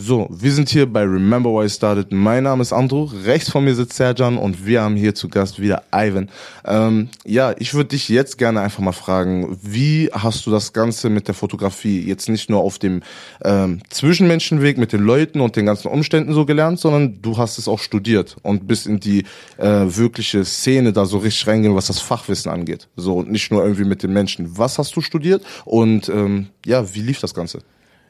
[0.00, 2.12] So, wir sind hier bei Remember Why You Started.
[2.12, 5.60] Mein Name ist Andrew, rechts von mir sitzt Serjan und wir haben hier zu Gast
[5.60, 6.30] wieder Ivan.
[6.64, 11.10] Ähm, ja, ich würde dich jetzt gerne einfach mal fragen, wie hast du das Ganze
[11.10, 13.02] mit der Fotografie jetzt nicht nur auf dem
[13.42, 17.66] ähm, Zwischenmenschenweg mit den Leuten und den ganzen Umständen so gelernt, sondern du hast es
[17.66, 19.24] auch studiert und bist in die
[19.56, 22.86] äh, wirkliche Szene da so richtig reingehen, was das Fachwissen angeht.
[22.94, 24.58] So und nicht nur irgendwie mit den Menschen.
[24.58, 27.58] Was hast du studiert und ähm, ja, wie lief das Ganze?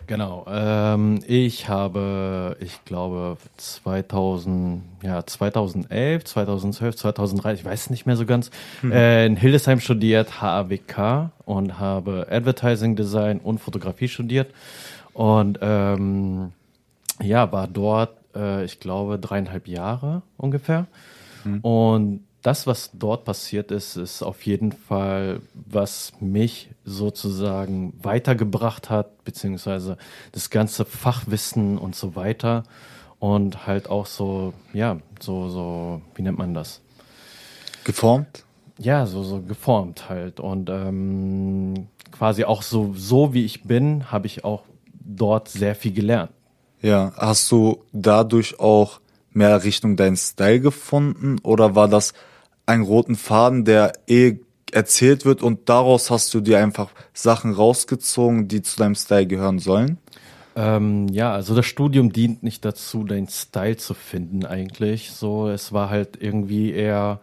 [0.08, 0.46] Genau.
[0.48, 8.24] Ähm, ich habe, ich glaube, 2000, ja, 2011, 2012, 2013, ich weiß nicht mehr so
[8.24, 8.50] ganz,
[8.90, 14.50] äh, in Hildesheim studiert, HAWK und habe Advertising Design und Fotografie studiert.
[15.12, 16.52] Und ähm,
[17.22, 20.86] ja, war dort, äh, ich glaube, dreieinhalb Jahre ungefähr.
[21.62, 29.24] Und das, was dort passiert ist, ist auf jeden Fall, was mich sozusagen weitergebracht hat,
[29.24, 29.98] beziehungsweise
[30.32, 32.64] das ganze Fachwissen und so weiter.
[33.18, 36.80] Und halt auch so, ja, so, so, wie nennt man das?
[37.88, 38.44] geformt.
[38.78, 40.40] Ja, so, so geformt halt.
[40.40, 45.92] Und ähm, quasi auch so, so wie ich bin, habe ich auch dort sehr viel
[45.92, 46.30] gelernt.
[46.82, 49.00] Ja, hast du dadurch auch
[49.32, 52.12] mehr Richtung deinen Style gefunden oder war das
[52.68, 54.38] ein roten Faden, der eh
[54.70, 59.58] erzählt wird und daraus hast du dir einfach Sachen rausgezogen, die zu deinem Style gehören
[59.58, 59.96] sollen?
[60.54, 65.12] Ähm, ja, also das Studium dient nicht dazu, deinen Style zu finden eigentlich.
[65.12, 67.20] So, es war halt irgendwie eher,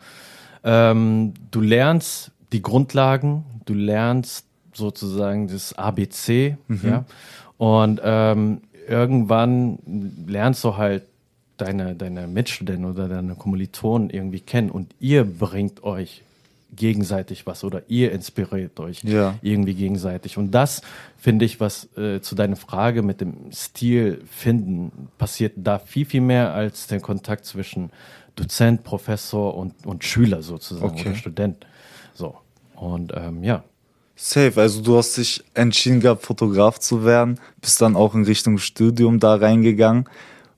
[0.63, 7.05] ähm, du lernst die Grundlagen, du lernst sozusagen das ABC, ja,
[7.58, 9.79] und ähm, irgendwann
[10.27, 11.03] lernst du halt
[11.57, 16.21] deine, deine Mitstudenten oder deine Kommilitonen irgendwie kennen und ihr bringt euch
[16.75, 19.35] gegenseitig was oder ihr inspiriert euch Ja.
[19.41, 20.37] irgendwie gegenseitig.
[20.37, 20.81] Und das
[21.17, 26.21] finde ich, was äh, zu deiner Frage mit dem Stil finden, passiert da viel, viel
[26.21, 27.91] mehr als der Kontakt zwischen
[28.35, 31.09] Dozent, Professor und, und Schüler sozusagen Okay.
[31.09, 31.65] oder Student.
[32.13, 32.35] So.
[32.75, 33.63] Und ähm, ja.
[34.17, 38.57] Safe, also du hast dich entschieden gehabt, Fotograf zu werden, bist dann auch in Richtung
[38.57, 40.09] Studium da reingegangen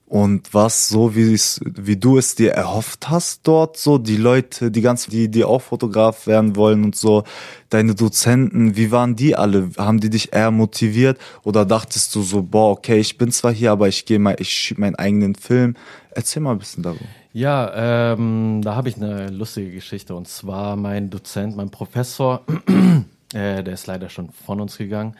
[0.08, 4.80] und was so, wie, wie du es dir erhofft hast dort, so die Leute, die
[4.80, 7.24] ganzen, die, die auch Fotograf werden wollen und so,
[7.68, 9.70] deine Dozenten, wie waren die alle?
[9.76, 13.70] Haben die dich eher motiviert oder dachtest du so, boah, okay, ich bin zwar hier,
[13.70, 15.76] aber ich gehe mal, ich schieb meinen eigenen Film.
[16.10, 17.04] Erzähl mal ein bisschen darüber.
[17.34, 20.14] Ja, ähm, da habe ich eine lustige Geschichte.
[20.14, 22.44] Und zwar mein Dozent, mein Professor,
[23.34, 25.14] Äh, der ist leider schon von uns gegangen.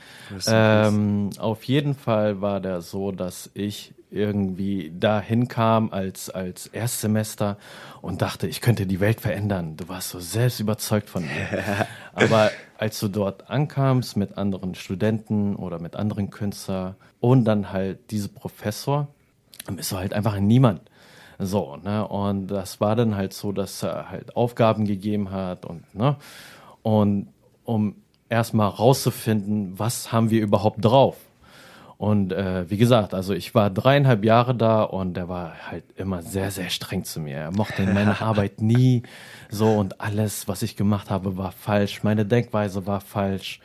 [0.46, 7.58] Ähm, auf jeden Fall war der so, dass ich irgendwie dahin kam als, als Erstsemester
[8.00, 9.76] und dachte, ich könnte die Welt verändern.
[9.76, 11.86] Du warst so selbst überzeugt von mir.
[12.14, 18.10] Aber als du dort ankamst mit anderen Studenten oder mit anderen Künstlern und dann halt
[18.10, 19.08] diese Professor,
[19.66, 20.80] dann bist du halt einfach ein Niemand.
[21.38, 22.06] So, ne?
[22.08, 26.16] Und das war dann halt so, dass er halt Aufgaben gegeben hat und, ne?
[26.82, 27.28] Und
[27.68, 27.96] um
[28.30, 31.16] erstmal rauszufinden, was haben wir überhaupt drauf.
[31.98, 36.22] Und äh, wie gesagt, also ich war dreieinhalb Jahre da und der war halt immer
[36.22, 37.36] sehr, sehr streng zu mir.
[37.36, 39.02] Er mochte meine Arbeit nie
[39.50, 42.02] so und alles, was ich gemacht habe, war falsch.
[42.04, 43.60] Meine Denkweise war falsch.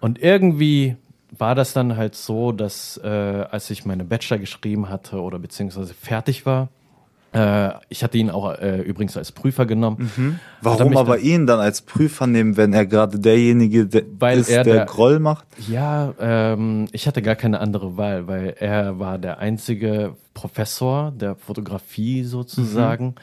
[0.00, 0.96] Und irgendwie
[1.30, 3.08] war das dann halt so, dass äh,
[3.50, 6.68] als ich meine Bachelor geschrieben hatte oder beziehungsweise fertig war,
[7.90, 10.10] ich hatte ihn auch äh, übrigens als Prüfer genommen.
[10.16, 14.48] Er Warum aber ihn dann als Prüfer nehmen, wenn er gerade derjenige der Weil ist,
[14.48, 15.46] er der, der- Groll macht?
[15.68, 21.34] Ja, ähm, ich hatte gar keine andere Wahl, weil er war der einzige Professor der
[21.34, 23.16] Fotografie sozusagen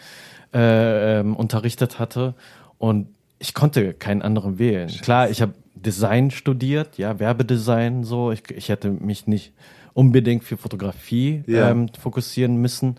[0.54, 2.36] äh, ähm, unterrichtet hatte
[2.78, 3.08] und
[3.40, 4.90] ich konnte keinen anderen wählen.
[4.90, 8.32] Klar, ich habe Design studiert, ja, Werbedesign so.
[8.32, 9.52] Ich, ich hätte mich nicht
[9.94, 11.70] unbedingt für Fotografie Ja.
[11.70, 12.96] ähm, fokussieren müssen,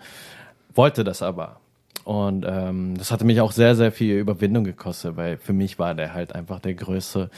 [0.75, 1.61] wollte das aber.
[2.05, 5.95] Und ähm, das hatte mich auch sehr, sehr viel Überwindung gekostet, weil für mich war
[5.95, 7.31] der halt einfach der größte,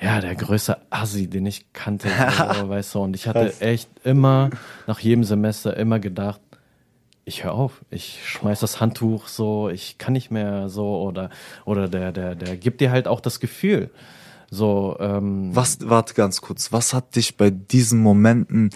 [0.00, 3.00] ja, der größte Assi, den ich kannte, so, weißt du.
[3.00, 4.50] Und ich hatte echt immer,
[4.86, 6.40] nach jedem Semester immer gedacht,
[7.26, 11.30] ich höre auf, ich schmeiß das Handtuch so, ich kann nicht mehr so oder
[11.64, 13.90] oder der der der gibt dir halt auch das Gefühl,
[14.50, 18.70] so ähm, Was, warte ganz kurz, was hat dich bei diesen Momenten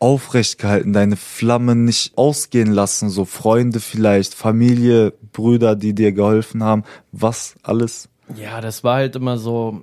[0.00, 6.62] aufrecht gehalten, deine Flamme nicht ausgehen lassen, so Freunde vielleicht, Familie, Brüder, die dir geholfen
[6.62, 8.08] haben, was alles?
[8.36, 9.82] ja, das war halt immer so,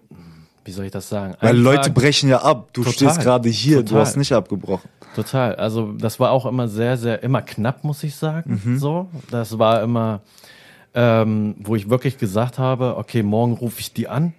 [0.63, 1.33] wie soll ich das sagen?
[1.41, 2.93] Weil Ein Leute Tag- brechen ja ab, du Total.
[2.93, 4.01] stehst gerade hier, du Total.
[4.01, 4.87] hast nicht abgebrochen.
[5.15, 5.55] Total.
[5.55, 8.61] Also das war auch immer sehr, sehr, immer knapp, muss ich sagen.
[8.63, 8.77] Mhm.
[8.77, 10.21] So, das war immer,
[10.93, 14.33] ähm, wo ich wirklich gesagt habe, okay, morgen rufe ich die an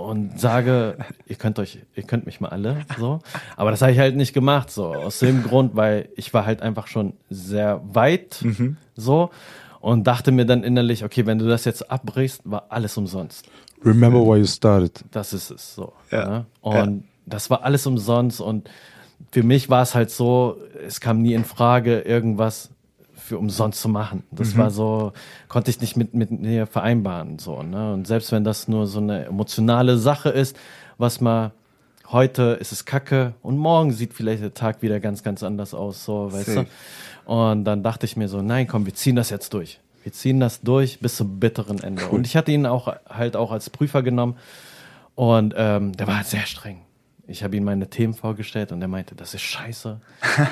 [0.00, 3.20] und sage, ihr könnt euch, ihr könnt mich mal alle, so.
[3.56, 6.62] Aber das habe ich halt nicht gemacht, so aus dem Grund, weil ich war halt
[6.62, 8.76] einfach schon sehr weit, Mhm.
[8.94, 9.30] so
[9.80, 13.46] und dachte mir dann innerlich, okay, wenn du das jetzt abbrichst, war alles umsonst.
[13.84, 15.04] Remember why you started.
[15.10, 15.92] Das ist es so.
[16.10, 16.28] Ja.
[16.28, 16.46] Ne?
[16.60, 18.68] Und das war alles umsonst und
[19.32, 22.70] für mich war es halt so, es kam nie in Frage, irgendwas
[23.30, 24.24] für umsonst zu machen.
[24.32, 25.12] Das war so,
[25.46, 27.38] konnte ich nicht mit, mit mir vereinbaren.
[27.38, 27.92] So, ne?
[27.92, 30.56] Und selbst wenn das nur so eine emotionale Sache ist,
[30.98, 31.52] was mal
[32.10, 36.04] heute ist es Kacke und morgen sieht vielleicht der Tag wieder ganz, ganz anders aus,
[36.04, 36.66] so, weißt du?
[37.24, 39.78] Und dann dachte ich mir so, nein, komm, wir ziehen das jetzt durch.
[40.02, 42.08] Wir ziehen das durch bis zum bitteren Ende.
[42.08, 44.34] Und ich hatte ihn auch halt auch als Prüfer genommen
[45.14, 46.80] und ähm, der war sehr streng.
[47.30, 50.00] Ich habe ihm meine Themen vorgestellt und er meinte, das ist scheiße.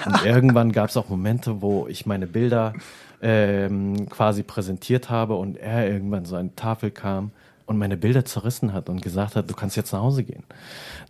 [0.06, 2.72] Und irgendwann gab es auch Momente, wo ich meine Bilder
[3.20, 7.32] ähm, quasi präsentiert habe und er irgendwann so an die Tafel kam
[7.66, 10.44] und meine Bilder zerrissen hat und gesagt hat, du kannst jetzt nach Hause gehen.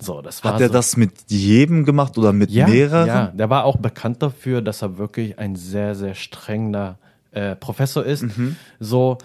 [0.00, 0.72] So, das war Hat er so.
[0.72, 3.06] das mit jedem gemacht oder mit Ja, mehreren?
[3.06, 6.98] ja, der war auch bekannt dafür, dass er wirklich ein sehr, sehr strengender
[7.32, 8.22] äh, Professor ist.
[8.22, 8.56] Mhm.
[8.80, 9.18] So,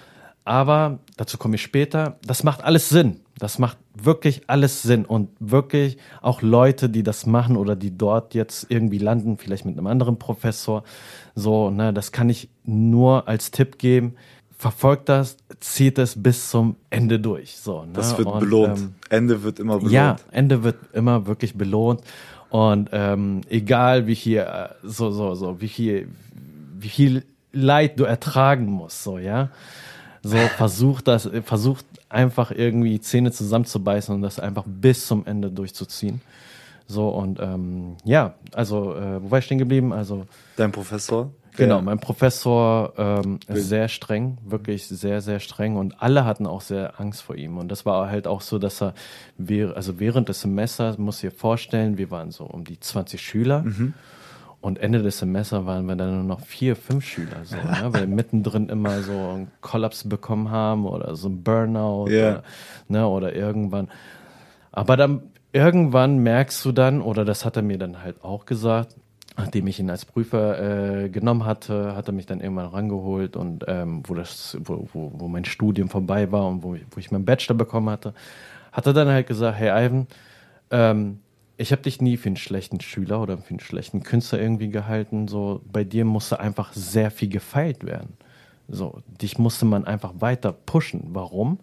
[0.45, 2.17] aber dazu komme ich später.
[2.25, 3.21] Das macht alles Sinn.
[3.39, 8.35] Das macht wirklich alles Sinn und wirklich auch Leute, die das machen oder die dort
[8.35, 10.83] jetzt irgendwie landen, vielleicht mit einem anderen Professor.
[11.35, 14.15] So, ne, das kann ich nur als Tipp geben.
[14.55, 17.57] Verfolgt das, zieht es bis zum Ende durch.
[17.57, 17.93] So, ne?
[17.93, 18.77] Das wird Und, belohnt.
[18.79, 19.91] ähm, Ende wird immer belohnt.
[19.93, 22.01] ja, Ende wird immer wirklich belohnt.
[22.49, 26.07] Und ähm, egal wie viel, äh, so, so, so, wie viel,
[26.79, 29.49] wie viel Leid du ertragen musst, so, ja.
[30.21, 35.51] So, versuch das, äh, versucht einfach irgendwie Zähne zusammenzubeißen und das einfach bis zum Ende
[35.51, 36.21] durchzuziehen.
[36.87, 39.93] So, und ähm, ja, also, äh, wo war ich stehen geblieben?
[39.93, 40.25] Also,
[40.57, 41.31] Dein Professor?
[41.55, 46.61] Genau, mein Professor ähm, ist sehr streng, wirklich sehr, sehr streng und alle hatten auch
[46.61, 47.57] sehr Angst vor ihm.
[47.59, 48.95] Und das war halt auch so, dass er,
[49.75, 53.63] also während des Semesters, muss ich dir vorstellen, wir waren so um die 20 Schüler
[54.63, 57.63] und Ende des Semesters waren wir dann nur noch vier, fünf Schüler, so, ne?
[57.93, 62.29] weil wir mittendrin immer so einen Kollaps bekommen haben oder so ein Burnout Ja.
[62.29, 62.43] oder,
[62.87, 63.07] ne?
[63.09, 63.89] oder irgendwann.
[64.71, 68.95] Aber dann irgendwann merkst du dann, oder das hat er mir dann halt auch gesagt,
[69.35, 73.65] nachdem ich ihn als Prüfer äh, genommen hatte, hat er mich dann irgendwann rangeholt und
[73.67, 77.11] ähm, wo, das, wo, wo, wo mein Studium vorbei war und wo ich, wo ich
[77.11, 78.13] meinen Bachelor bekommen hatte,
[78.71, 80.07] hat er dann halt gesagt, hey Ivan,
[80.71, 81.19] ähm,
[81.57, 85.27] ich habe dich nie für einen schlechten Schüler oder für einen schlechten Künstler irgendwie gehalten.
[85.27, 88.17] So, bei dir musste einfach sehr viel gefeilt werden.
[88.67, 91.09] So, dich musste man einfach weiter pushen.
[91.09, 91.59] Warum?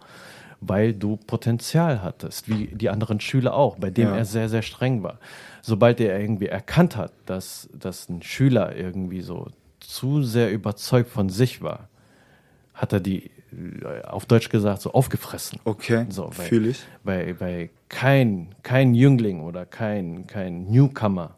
[0.61, 4.17] weil du Potenzial hattest, wie die anderen Schüler auch, bei dem Ja.
[4.17, 5.19] er sehr, sehr streng war.
[5.63, 9.49] Sobald er irgendwie erkannt hat, dass, dass ein Schüler irgendwie so
[9.81, 11.89] zu sehr überzeugt von sich war,
[12.75, 13.31] hat er die,
[14.05, 15.61] auf Deutsch gesagt, so aufgefressen.
[15.65, 16.83] Okay, So, weil, fühl ich.
[17.03, 21.37] Weil, weil kein, kein Jüngling oder kein, kein Newcomer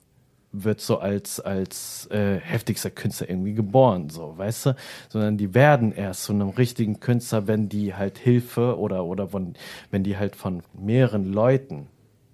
[0.52, 4.76] wird so als, als äh, heftigster Künstler irgendwie geboren, so, weißt du?
[5.08, 9.54] Sondern die werden erst zu einem richtigen Künstler, wenn die halt Hilfe oder, oder von,
[9.90, 11.86] wenn die halt von mehreren Leuten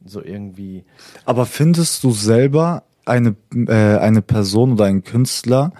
[0.04, 0.84] so irgendwie
[1.24, 5.72] Aber findest du selber eine, äh, eine Person oder ein Künstler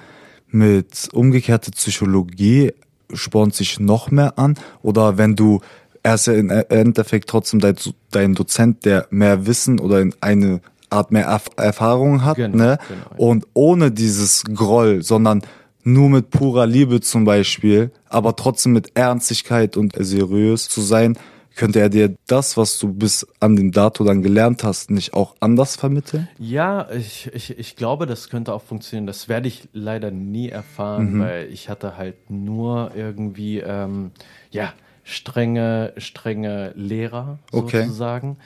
[0.48, 2.72] mit umgekehrter Psychologie
[3.12, 4.54] spornt sich noch mehr an?
[4.82, 5.60] Oder wenn du,
[6.02, 7.76] er ist ja im Endeffekt trotzdem dein,
[8.10, 12.78] dein Dozent, der mehr Wissen oder in eine Art mehr Erf Erfahrung hat, Genau, ne?
[12.88, 13.16] genau.
[13.16, 15.42] Und ohne dieses Groll, sondern
[15.84, 21.18] nur mit purer Liebe zum Beispiel, aber trotzdem mit Ernstigkeit und seriös zu sein,
[21.58, 25.34] könnte er dir das, was du bis an den Dato dann gelernt hast, nicht auch
[25.40, 26.28] anders vermitteln?
[26.38, 29.06] Ja, ich, ich, ich glaube, das könnte auch funktionieren.
[29.06, 34.12] Das werde ich leider nie erfahren, weil ich hatte halt nur irgendwie, ähm,
[34.50, 34.72] ja,
[35.04, 37.82] strenge, strenge Lehrer Okay.
[37.82, 38.36] sozusagen,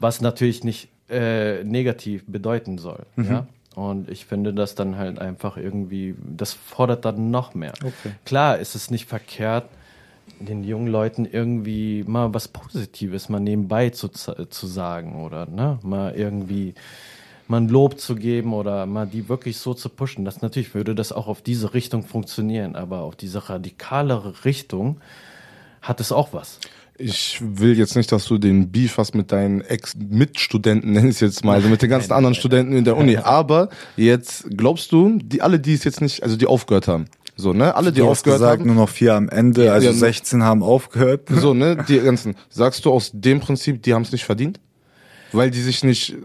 [0.00, 3.06] was natürlich nicht äh, negativ bedeuten soll.
[3.22, 3.46] Ja?
[3.76, 7.74] Und ich finde das dann halt einfach irgendwie, das fordert dann noch mehr.
[7.84, 8.12] Okay.
[8.24, 9.68] Klar ist es nicht verkehrt,
[10.40, 16.14] den jungen Leuten irgendwie mal was Positives mal nebenbei zu, zu sagen oder ne, mal
[16.14, 16.74] irgendwie
[17.48, 20.24] mal ein Lob zu geben oder mal die wirklich so zu pushen.
[20.24, 25.00] Das natürlich würde das auch auf diese Richtung funktionieren, aber auf diese radikalere Richtung
[25.82, 26.58] hat es auch was.
[26.98, 31.20] Ich will jetzt nicht, dass du den Beef hast mit deinen Ex-Mitstudenten, nenn ich es
[31.20, 33.18] jetzt mal, also mit den ganzen anderen Studenten in der Uni.
[33.18, 37.06] Aber jetzt glaubst du, die alle, die es jetzt nicht, also die aufgehört haben,
[37.36, 39.92] so ne, alle, die Du aufgehört gesagt, haben, nur noch vier am Ende, also Ja,
[39.92, 41.28] nur- 16 haben aufgehört.
[41.30, 44.58] so ne, die ganzen, sagst du aus dem Prinzip, die haben es nicht verdient,
[45.32, 46.16] weil die sich nicht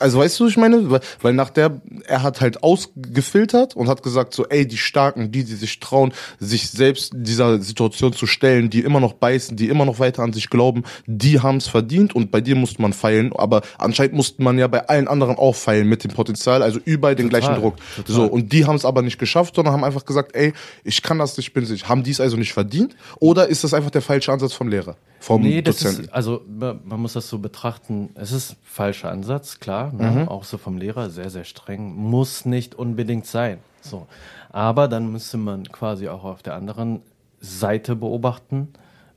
[0.00, 4.34] also weißt du, ich meine, weil, nach der, er hat halt ausgefiltert und hat gesagt
[4.34, 8.80] so, ey, die Starken, die, die sich trauen, sich selbst dieser Situation zu stellen, die
[8.80, 12.30] immer noch beißen, die immer noch weiter an sich glauben, die haben es verdient und
[12.30, 15.88] bei dir musste man feilen, aber anscheinend musste man ja bei allen anderen auch feilen
[15.88, 17.76] mit dem Potenzial, also überall den Total, gleichen Druck.
[17.96, 18.14] total.
[18.14, 20.52] So, und die haben es aber nicht geschafft, sondern haben einfach gesagt, ey,
[20.84, 21.88] ich kann das nicht, ich bin sich.
[21.88, 22.94] Haben die es also nicht verdient?
[23.18, 24.96] Oder ist das einfach der falsche Ansatz vom Lehrer?
[25.20, 26.04] Vom Nee, das Dozenten?
[26.04, 30.30] ist, also man man muss das so betrachten, es ist falscher Ansatz, klar, ne?
[30.30, 33.58] auch so vom Lehrer, sehr, sehr streng, muss nicht unbedingt sein.
[33.80, 34.06] So.
[34.50, 37.02] Aber dann müsste man quasi auch auf der anderen
[37.40, 38.68] Seite beobachten,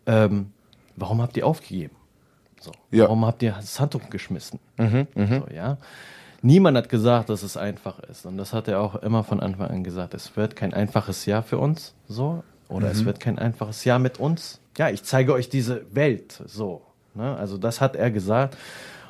[0.05, 0.51] ähm,
[0.95, 1.95] warum habt ihr aufgegeben?
[2.59, 2.71] So.
[2.91, 3.05] Ja.
[3.05, 4.59] Warum habt ihr das Handtuch geschmissen?
[5.39, 5.77] so, ja?
[6.43, 8.25] Niemand hat gesagt, dass es einfach ist.
[8.25, 10.13] Und das hat er auch immer von Anfang an gesagt.
[10.13, 12.43] Es wird kein einfaches Jahr für uns, so.
[12.67, 14.59] Oder es wird kein einfaches Jahr mit uns.
[14.77, 16.81] Ja, ich zeige euch diese Welt, so.
[17.13, 17.35] Ne?
[17.35, 18.57] Also das hat er gesagt.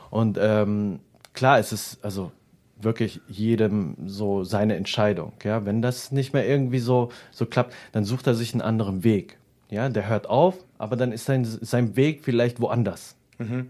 [0.10, 1.00] Und ähm,
[1.34, 2.32] klar, es ist also
[2.80, 5.34] wirklich jedem so seine Entscheidung.
[5.44, 9.04] Ja, wenn das nicht mehr irgendwie so so klappt, dann sucht er sich einen anderen
[9.04, 9.38] Weg.
[9.70, 13.16] Ja, der hört auf, aber dann ist sein sein Weg vielleicht woanders.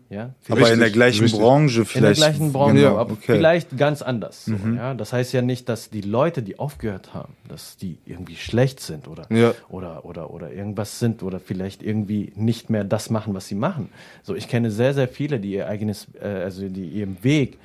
[0.10, 1.40] Ja, Aber in der gleichen richtig.
[1.40, 2.22] Branche in vielleicht.
[2.22, 3.36] der gleichen Branche, Genau, aber okay.
[3.38, 4.46] vielleicht ganz anders.
[4.46, 4.94] So, ja?
[4.94, 9.08] Das heißt ja nicht, dass die Leute, die aufgehört haben, dass die irgendwie schlecht sind
[9.08, 9.54] oder, Ja.
[9.70, 13.90] oder, oder, oder irgendwas sind oder vielleicht irgendwie nicht mehr das machen, was sie machen.
[14.24, 17.58] So, ich kenne sehr, sehr viele, die ihr eigenes, äh, also die ihren Weg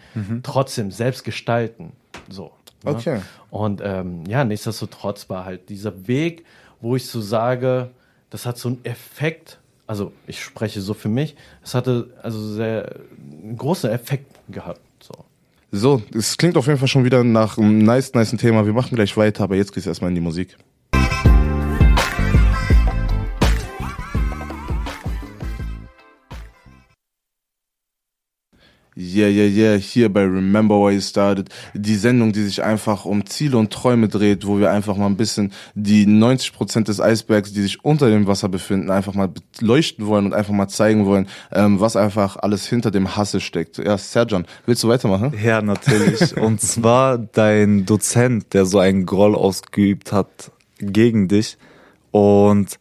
[0.43, 1.93] trotzdem selbst gestalten.
[2.29, 2.53] So.
[2.85, 2.91] ne?
[2.93, 3.21] Okay.
[3.51, 6.45] Und ähm, ja, nichtsdestotrotz war halt dieser Weg,
[6.81, 7.91] wo ich so sage,
[8.31, 13.01] das hat so einen Effekt, also ich spreche so für mich, es hatte also sehr
[13.43, 14.81] einen großen Effekt gehabt.
[15.01, 15.15] So.
[15.73, 18.67] So, es klingt auf jeden Fall schon wieder nach einem nice, nice Thema.
[18.67, 20.57] Wir machen gleich weiter, aber jetzt geht's erstmal in die Musik.
[28.99, 31.51] Yeah, yeah, yeah, hier bei Remember Why You Started.
[31.75, 35.19] Die Sendung, die sich einfach um Ziele und Träume dreht, wo wir einfach mal ein
[35.19, 39.29] bisschen die 90% des Eisbergs, die sich unter dem Wasser befinden, einfach mal
[39.61, 43.77] beleuchten wollen und einfach mal zeigen wollen, ähm, was einfach alles hinter dem Hasse steckt.
[43.77, 45.35] Ja, Serjan, willst du weitermachen?
[45.45, 46.35] Ja, natürlich.
[46.37, 51.59] Und zwar dein Dozent, der so einen Groll ausgeübt hat gegen dich.
[52.13, 52.79] Und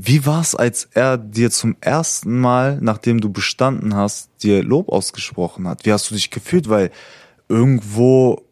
[0.00, 5.66] wie war's, als er dir zum ersten Mal, nachdem du bestanden hast, dir Lob ausgesprochen
[5.66, 5.84] hat?
[5.84, 6.68] Wie hast du dich gefühlt?
[6.68, 6.92] Weil
[7.48, 8.42] irgendwo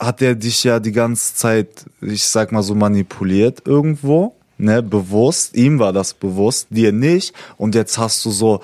[0.00, 5.56] hat er dich ja die ganze Zeit, ich sag mal so, manipuliert irgendwo, ne, bewusst.
[5.56, 7.34] Ihm war das bewusst, dir nicht.
[7.56, 8.60] Und jetzt hast du so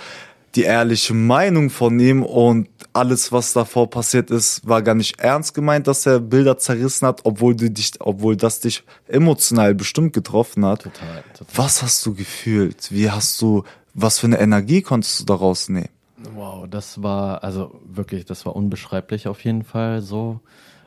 [0.57, 5.53] die ehrliche Meinung von ihm und alles, was davor passiert ist, war gar nicht ernst
[5.55, 10.65] gemeint, dass er Bilder zerrissen hat, obwohl du dich, obwohl das dich emotional bestimmt getroffen
[10.65, 10.83] hat.
[10.83, 11.57] Total, total.
[11.57, 12.91] Was hast du gefühlt?
[12.91, 15.89] Wie hast du, Was für eine Energie konntest du daraus nehmen?
[16.35, 20.41] Wow, das war, also wirklich, das war unbeschreiblich auf jeden Fall so.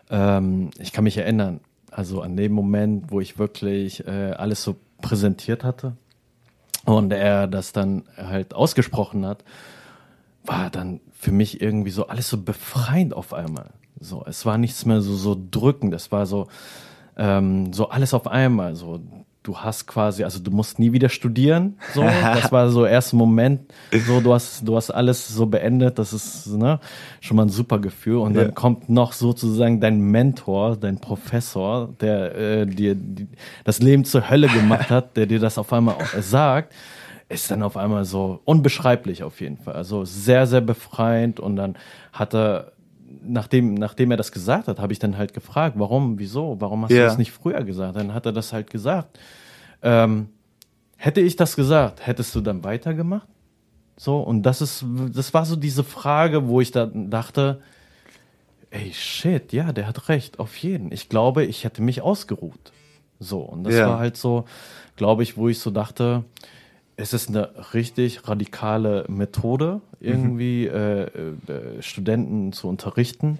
[0.09, 1.59] Ähm, ich kann mich erinnern,
[1.91, 5.95] also an dem Moment, wo ich wirklich äh, alles so präsentiert hatte
[6.86, 9.43] und er das dann halt ausgesprochen hat,
[10.43, 13.71] war dann für mich irgendwie so alles so befreiend auf einmal.
[13.99, 16.47] So, es war nichts mehr so, so drückend, es war so,
[17.17, 19.01] ähm, so alles auf einmal, so
[19.44, 21.78] du hast quasi, also du musst nie wieder studieren.
[21.94, 23.62] So, das war so erster Moment.
[24.06, 25.98] So, du hast, du hast alles so beendet.
[25.98, 26.80] Das ist ne,
[27.22, 28.18] schon mal ein super Gefühl.
[28.18, 33.28] Und dann kommt noch sozusagen dein Mentor, dein Professor, der äh, dir die,
[33.64, 36.74] das Leben zur Hölle gemacht hat, der dir das auf einmal auch sagt.
[37.30, 39.76] Ist dann auf einmal so unbeschreiblich auf jeden Fall.
[39.76, 41.40] Also sehr, sehr befreiend.
[41.40, 41.78] Und dann
[42.12, 42.72] hat er
[43.22, 46.91] nachdem, nachdem er das gesagt hat, habe ich dann halt gefragt, warum, wieso, warum hast
[46.91, 47.01] Ja.
[47.01, 47.95] du das nicht früher gesagt?
[47.95, 49.20] Dann hat er das halt gesagt.
[49.82, 50.30] Ähm,
[50.97, 53.28] hätte ich das gesagt, hättest du dann weitergemacht?
[53.97, 57.61] So, und das ist, das war so diese Frage, wo ich dann dachte,
[58.72, 60.91] ey, shit, ja, der hat recht, auf jeden.
[60.91, 62.72] Ich glaube, ich hätte mich ausgeruht.
[63.20, 63.88] So, und das Ja.
[63.88, 64.45] war halt so,
[64.95, 66.24] glaube ich, wo ich so dachte,
[67.00, 73.39] es ist eine richtig radikale Methode, irgendwie äh, äh, Studenten zu unterrichten,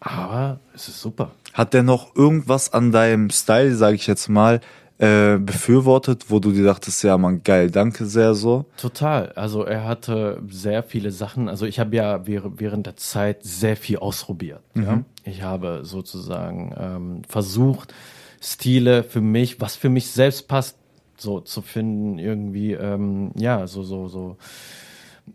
[0.00, 1.32] aber es ist super.
[1.52, 4.60] Hat der noch irgendwas an deinem Style, sage ich jetzt mal,
[4.98, 8.66] äh, befürwortet, wo du dir dachtest, ja, man, geil, danke sehr so?
[8.76, 9.32] Total.
[9.32, 11.48] Also er hatte sehr viele Sachen.
[11.48, 14.60] Also ich habe ja währ- während der Zeit sehr viel ausprobiert.
[14.74, 15.02] Ja?
[15.24, 17.92] Ich habe sozusagen ähm, versucht,
[18.40, 20.76] Stile für mich, was für mich selbst passt,
[21.22, 24.36] so zu finden, irgendwie, ähm, ja, so, so, so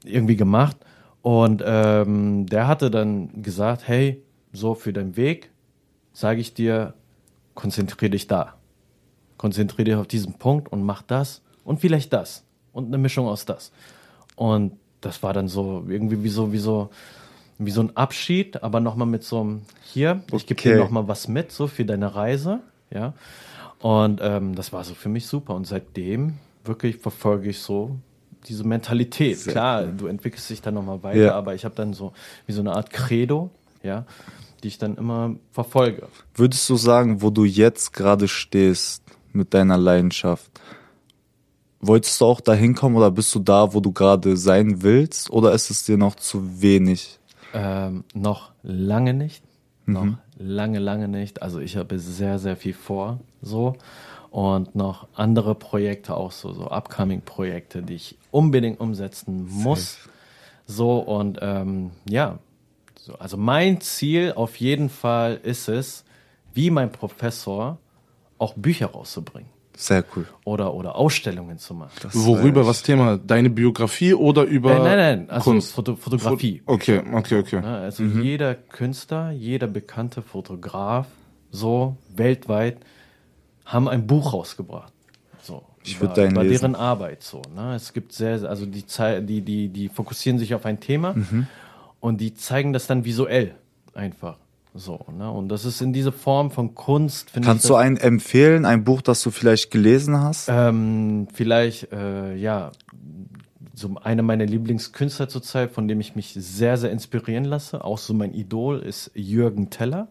[0.03, 0.77] irgendwie gemacht.
[1.21, 4.21] Und ähm, der hatte dann gesagt, hey,
[4.53, 5.49] so für deinen Weg,
[6.13, 6.93] sage ich dir,
[7.55, 8.53] konzentriere dich da.
[9.37, 13.45] Konzentriere dich auf diesen Punkt und mach das und vielleicht das und eine Mischung aus
[13.45, 13.71] das.
[14.35, 16.89] Und das war dann so irgendwie wie so wie so
[17.59, 20.77] wie so ein Abschied, aber nochmal mit so einem hier, ich gebe dir Okay.
[20.77, 22.59] nochmal was mit so für deine Reise,
[22.91, 23.13] ja.
[23.79, 27.95] Und ähm, das war so für mich super und seitdem wirklich verfolge ich so
[28.47, 29.43] diese Mentalität.
[29.45, 31.35] Klar, du entwickelst dich dann nochmal weiter, Ja.
[31.35, 32.13] aber ich habe dann so
[32.45, 33.49] wie so eine Art Credo,
[33.83, 34.05] ja,
[34.63, 36.07] die ich dann immer verfolge.
[36.33, 39.03] Würdest du sagen, wo du jetzt gerade stehst
[39.33, 40.49] mit deiner Leidenschaft,
[41.79, 45.51] wolltest du auch da hinkommen oder bist du da, wo du gerade sein willst oder
[45.53, 47.19] ist es dir noch zu wenig?
[47.53, 49.43] Ähm, noch lange nicht.
[49.87, 51.41] Noch lange, lange nicht.
[51.41, 53.75] Also ich habe sehr, sehr viel vor, so.
[54.29, 59.97] Und noch andere Projekte auch so, so Upcoming-Projekte, die ich unbedingt umsetzen muss.
[60.65, 62.37] So und ähm, ja,
[62.95, 66.03] so, also mein Ziel auf jeden Fall ist es,
[66.53, 67.77] wie mein Professor
[68.37, 70.25] auch Bücher rauszubringen Sehr cool.
[70.43, 71.91] oder, oder Ausstellungen zu machen.
[72.01, 73.17] Das Worüber, was Thema?
[73.17, 75.73] Deine Biografie oder über Äh, nein, nein, also Kunst?
[75.73, 76.61] Foto, Fotografie.
[76.65, 77.61] Okay, okay, okay.
[77.63, 81.07] Ja, also jeder Künstler, jeder bekannte Fotograf,
[81.51, 82.77] so weltweit,
[83.65, 84.91] haben ein Buch rausgebracht.
[85.41, 86.73] So, Ich über- würd deinen über lesen.
[86.73, 87.41] deren Arbeit so.
[87.55, 87.75] Ne?
[87.75, 88.83] Es gibt sehr, also die,
[89.25, 91.47] die, die, die fokussieren sich auf ein Thema Mhm.
[91.99, 93.55] und die zeigen das dann visuell
[93.93, 94.37] einfach.
[94.77, 95.29] So, ne?
[95.31, 97.49] Und das ist in dieser Form von Kunst, finde ich.
[97.49, 100.47] Kannst du einen empfehlen, ein Buch, das du vielleicht gelesen hast?
[100.49, 102.71] ähm, vielleicht, äh, ja,
[103.73, 107.83] so einer meiner Lieblingskünstler zurzeit, von dem ich mich sehr, sehr inspirieren lasse.
[107.83, 110.07] Auch so mein Idol ist Jürgen Teller.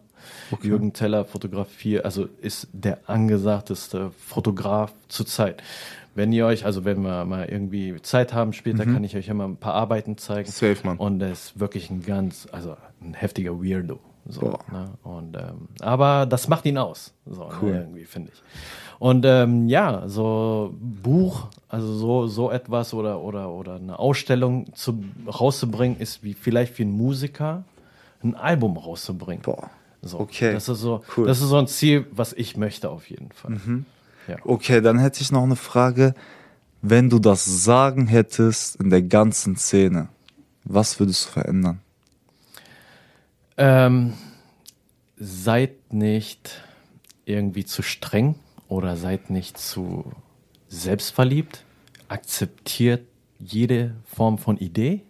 [0.61, 5.61] Jürgen Teller fotografiert, also ist der angesagteste Fotograf zurzeit.
[6.15, 9.45] Wenn ihr euch, also wenn wir mal irgendwie Zeit haben später, kann ich euch immer
[9.47, 10.49] ein paar Arbeiten zeigen.
[10.49, 10.97] Safe, Mann.
[10.97, 13.99] Und er ist wirklich ein ganz, also ein heftiger Weirdo.
[14.29, 14.89] So, ne?
[15.03, 17.13] Und ähm, aber das macht ihn aus.
[17.25, 17.71] So, Cool.
[17.71, 18.41] ne, irgendwie, finde ich.
[18.99, 25.03] Und ähm, ja, so Buch, also so, so etwas oder, oder, oder eine Ausstellung zu,
[25.27, 27.63] rauszubringen, ist wie vielleicht für einen Musiker
[28.23, 29.43] ein Album rauszubringen.
[29.43, 29.69] Boah.
[30.01, 30.53] So, Okay.
[30.53, 31.27] Das ist so, Cool.
[31.27, 33.59] das ist so ein Ziel, was ich möchte auf jeden Fall.
[34.27, 34.35] Ja.
[34.43, 36.13] Okay, dann hätte ich noch eine Frage.
[36.81, 40.09] Wenn du das Sagen hättest in der ganzen Szene,
[40.63, 41.79] was würdest du verändern?
[43.57, 44.13] Ähm,
[45.17, 46.61] seid nicht
[47.25, 48.35] irgendwie zu streng
[48.67, 50.11] oder seid nicht zu
[50.67, 51.63] selbstverliebt.
[52.07, 53.05] Akzeptiert
[53.39, 55.01] jede Form von Idee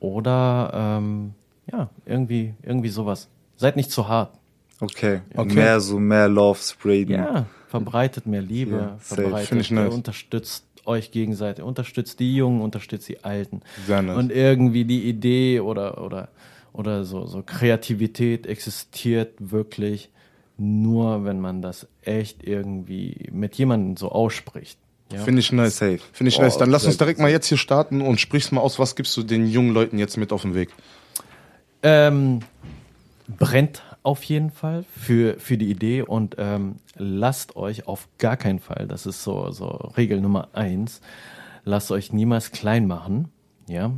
[0.00, 1.34] oder ähm,
[1.70, 3.28] ja, irgendwie, irgendwie sowas.
[3.56, 4.38] Seid nicht zu hart.
[4.80, 5.20] Okay.
[5.34, 5.54] Okay.
[5.54, 7.14] Mehr so, mehr Love spreaden.
[7.14, 9.14] Ja, verbreitet mehr Liebe, safe.
[9.14, 9.94] verbreitet, nice.
[9.94, 13.62] unterstützt euch gegenseitig, unterstützt die Jungen, unterstützt die Alten.
[13.86, 14.16] Sehr nice.
[14.18, 16.28] Und irgendwie die Idee oder, oder,
[16.74, 20.10] oder so, so Kreativität existiert wirklich
[20.58, 24.78] nur, wenn man das echt irgendwie mit jemandem so ausspricht.
[25.12, 25.20] Ja.
[25.20, 25.78] Finde ich nice.
[25.78, 26.00] Safe.
[26.12, 26.58] Finde ich Oh, nice.
[26.58, 29.22] Dann lass uns direkt mal jetzt hier starten und sprichst mal aus, was gibst du
[29.22, 30.70] den jungen Leuten jetzt mit auf den Weg?
[31.82, 32.40] Ähm,
[33.28, 38.58] brennt auf jeden Fall für, für die Idee und ähm, lasst euch auf gar keinen
[38.58, 39.66] Fall, das ist so, so
[39.96, 41.00] Regel Nummer eins,
[41.64, 43.28] lasst euch niemals klein machen,
[43.66, 43.92] ja.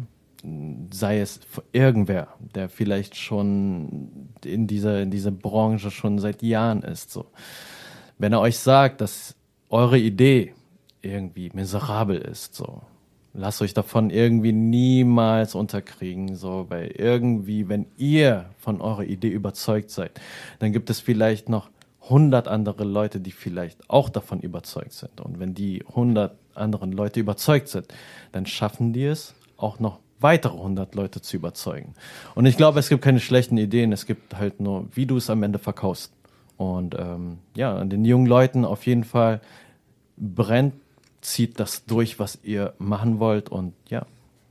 [0.92, 1.40] Sei es
[1.72, 7.26] irgendwer, der vielleicht schon in dieser, in dieser Branche schon seit Jahren ist, so.
[8.18, 9.34] Wenn er euch sagt, dass
[9.68, 10.54] eure Idee
[11.02, 12.82] irgendwie miserabel ist, so,
[13.34, 19.90] lasst euch davon irgendwie niemals unterkriegen, so, weil irgendwie, wenn ihr von eurer Idee überzeugt
[19.90, 20.20] seid,
[20.58, 21.68] dann gibt es vielleicht noch
[22.08, 25.20] hundert andere Leute, die vielleicht auch davon überzeugt sind.
[25.20, 27.86] Und wenn die hundert anderen Leute überzeugt sind,
[28.32, 31.94] dann schaffen die es, auch noch weitere hundert Leute zu überzeugen.
[32.34, 35.30] Und ich glaube, es gibt keine schlechten Ideen, es gibt halt nur, wie du es
[35.30, 36.12] am Ende verkaufst.
[36.56, 39.40] Und ähm, ja, den jungen Leuten auf jeden Fall
[40.16, 40.74] brennt,
[41.20, 44.06] zieht das durch, was ihr machen wollt und ja,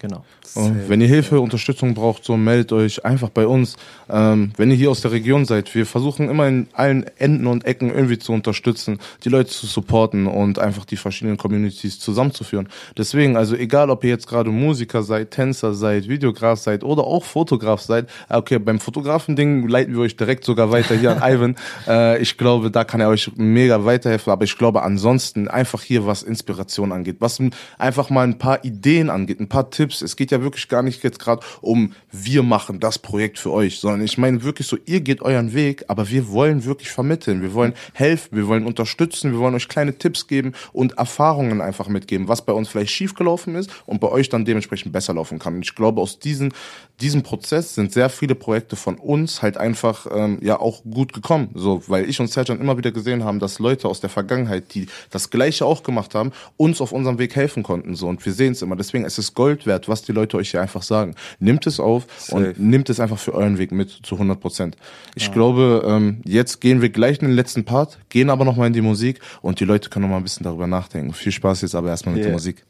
[0.07, 0.23] genau.
[0.55, 3.75] Und wenn ihr Hilfe, Unterstützung braucht, so meldet euch einfach bei uns.
[4.09, 7.65] Ähm, wenn ihr hier aus der Region seid, wir versuchen immer in allen Enden und
[7.65, 12.69] Ecken irgendwie zu unterstützen, die Leute zu supporten und einfach die verschiedenen Communities zusammenzuführen.
[12.97, 17.23] Deswegen, also egal, ob ihr jetzt gerade Musiker seid, Tänzer seid, Videograf seid oder auch
[17.23, 21.55] Fotograf seid, äh, okay, beim Fotografen-Ding leiten wir euch direkt sogar weiter hier an Ivan.
[21.87, 26.05] Äh, ich glaube, da kann er euch mega weiterhelfen, aber ich glaube ansonsten einfach hier,
[26.05, 27.41] was Inspiration angeht, was
[27.77, 29.94] einfach mal ein paar Ideen angeht, ein paar Tipps.
[30.01, 33.79] Es geht ja wirklich gar nicht jetzt gerade um, wir machen das Projekt für euch,
[33.79, 37.53] sondern ich meine wirklich so, ihr geht euren Weg, aber wir wollen wirklich vermitteln, wir
[37.53, 42.27] wollen helfen, wir wollen unterstützen, wir wollen euch kleine Tipps geben und Erfahrungen einfach mitgeben,
[42.27, 45.55] was bei uns vielleicht schiefgelaufen ist und bei euch dann dementsprechend besser laufen kann.
[45.55, 46.53] Und ich glaube, aus diesen,
[47.01, 51.49] diesem Prozess sind sehr viele Projekte von uns halt einfach ähm, ja auch gut gekommen,
[51.53, 54.87] so, weil ich und Serjan immer wieder gesehen haben, dass Leute aus der Vergangenheit, die
[55.09, 58.53] das Gleiche auch gemacht haben, uns auf unserem Weg helfen konnten, so, und wir sehen
[58.53, 58.75] es immer.
[58.75, 61.15] Deswegen es ist Gold wert, was die Leute euch hier einfach sagen.
[61.39, 62.35] Nimmt es auf Safe.
[62.35, 64.77] und nimmt es einfach für euren Weg mit zu 100 Prozent.
[65.15, 68.73] Ich glaube, ähm, jetzt gehen wir gleich in den letzten Part, gehen aber nochmal in
[68.73, 71.13] die Musik und die Leute können noch mal ein bisschen darüber nachdenken.
[71.13, 72.35] Viel Spaß jetzt aber erstmal mit der Yeah.
[72.35, 72.65] Musik.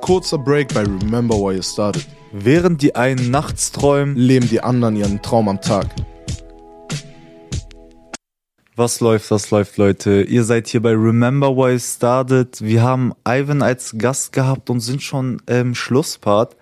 [0.00, 2.04] Kurzer Break bei Remember Why You Started.
[2.32, 5.86] Während die einen nachts träumen, Leben die anderen ihren Traum am Tag.
[8.74, 10.22] Was läuft, was läuft, Leute?
[10.22, 12.60] Ihr seid hier bei Remember Why Started.
[12.62, 16.56] Wir haben Ivan als Gast gehabt und sind schon im Schlusspart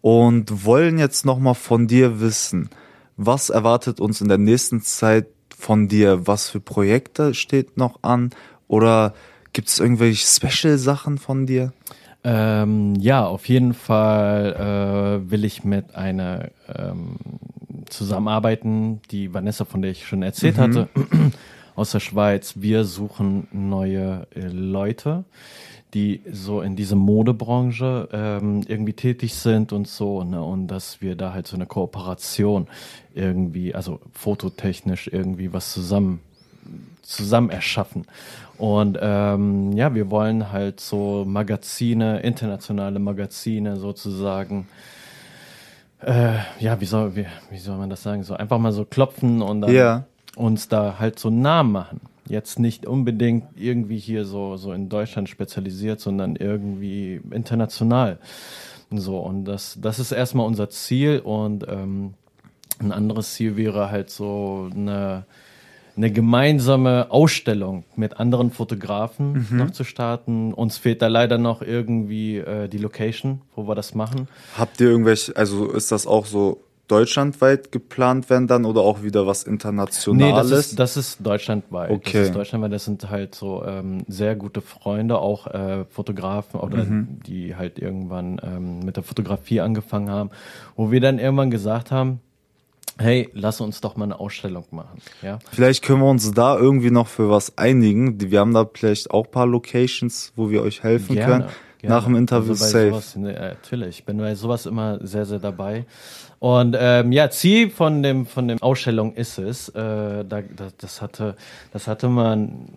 [0.00, 2.68] und wollen jetzt nochmal von dir wissen,
[3.16, 6.26] was erwartet uns in der nächsten Zeit von dir?
[6.26, 8.30] Was für Projekte steht noch an?
[8.66, 9.14] Oder
[9.52, 11.72] gibt es irgendwelche Special-Sachen von dir?
[12.24, 17.16] Ähm, ja, auf jeden Fall äh, will ich mit einer ähm,
[17.92, 20.88] zusammenarbeiten, die Vanessa, von der ich schon erzählt hatte,
[21.74, 22.54] aus der Schweiz.
[22.56, 25.24] Wir suchen neue äh, Leute,
[25.94, 30.42] die so in dieser Modebranche ähm, irgendwie tätig sind und so, ne?
[30.42, 32.66] Und dass wir da halt so eine Kooperation
[33.14, 36.20] irgendwie, also fototechnisch irgendwie was zusammen
[37.02, 38.06] zusammen erschaffen.
[38.58, 44.68] Und ähm, ja, wir wollen halt so Magazine, internationale Magazine sozusagen,
[46.04, 49.42] äh, ja, wie soll, wie, wie soll man das sagen, so einfach mal so klopfen
[49.42, 50.04] und dann Ja.
[50.36, 52.00] uns da halt so einen Namen machen.
[52.28, 58.18] Jetzt nicht unbedingt irgendwie hier so, so in Deutschland spezialisiert, sondern irgendwie international.
[58.90, 62.14] So, und das, das ist erstmal unser Ziel und ähm,
[62.78, 65.24] ein anderes Ziel wäre halt so eine,
[65.96, 70.54] eine gemeinsame Ausstellung mit anderen Fotografen noch zu starten.
[70.54, 74.28] Uns fehlt da leider noch irgendwie äh, die Location, wo wir das machen.
[74.56, 79.26] Habt ihr irgendwelche, also ist das auch so deutschlandweit geplant werden dann oder auch wieder
[79.26, 80.50] was Nee, Internationales?
[80.50, 81.90] das ist, das ist deutschlandweit.
[81.90, 82.18] Okay.
[82.18, 82.72] Das ist deutschlandweit.
[82.72, 88.40] Das sind halt so ähm, sehr gute Freunde, auch äh, Fotografen oder die halt irgendwann
[88.42, 90.30] ähm, mit der Fotografie angefangen haben,
[90.76, 92.20] wo wir dann irgendwann gesagt haben,
[92.98, 95.00] hey, lass uns doch mal eine Ausstellung machen.
[95.22, 95.38] Ja.
[95.50, 98.20] Vielleicht können wir uns da irgendwie noch für was einigen.
[98.20, 101.44] Wir haben da vielleicht auch ein paar Locations, wo wir euch helfen können.
[101.82, 102.90] Nach dem Interview Also safe.
[102.90, 105.84] Sowas, ne, äh, natürlich, ich bin bei sowas immer sehr, sehr dabei.
[106.38, 111.02] Und ähm, ja, Ziel von dem von dem Ausstellung ist es, äh, da, da, das
[111.02, 111.36] hatte
[111.72, 112.68] das hatte man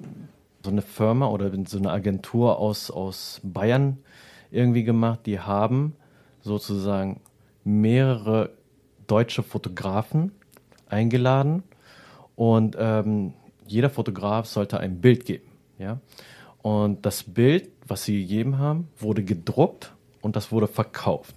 [0.64, 3.98] so eine Firma oder so eine Agentur aus aus Bayern
[4.50, 5.20] irgendwie gemacht.
[5.28, 5.96] Die haben
[6.42, 7.22] sozusagen
[7.64, 8.52] mehrere
[9.08, 10.32] deutsche Fotografen
[10.88, 11.64] eingeladen
[12.36, 13.34] und ähm,
[13.68, 16.00] jeder Fotograf sollte ein Bild geben, ja.
[16.62, 21.36] Und das Bild, was sie gegeben haben, wurde gedruckt und das wurde verkauft.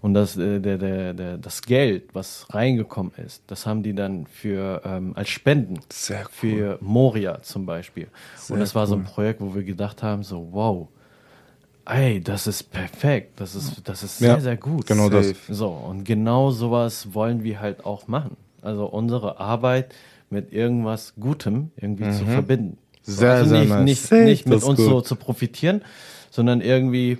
[0.00, 4.26] Und das, äh, der, der, der, das Geld, was reingekommen ist, das haben die dann
[4.26, 6.26] für ähm, als Spenden cool.
[6.30, 8.08] für Moria zum Beispiel.
[8.36, 9.06] Sehr und das war so ein cool.
[9.06, 10.88] Projekt, wo wir gedacht haben, so wow,
[11.86, 14.86] ey, das ist perfekt, das ist, das ist Ja, sehr, sehr gut.
[14.86, 15.28] genau das.
[15.28, 15.54] Safe.
[15.54, 18.36] So, und genau sowas wollen wir halt auch machen.
[18.62, 19.94] Also unsere Arbeit
[20.30, 22.78] mit irgendwas Gutem irgendwie zu verbinden.
[22.78, 23.02] Mhm.
[23.02, 23.84] Sehr, also sehr nicht, nice.
[23.84, 24.86] nicht, Safe, nicht mit das uns gut.
[24.86, 25.82] so zu profitieren,
[26.30, 27.18] sondern irgendwie,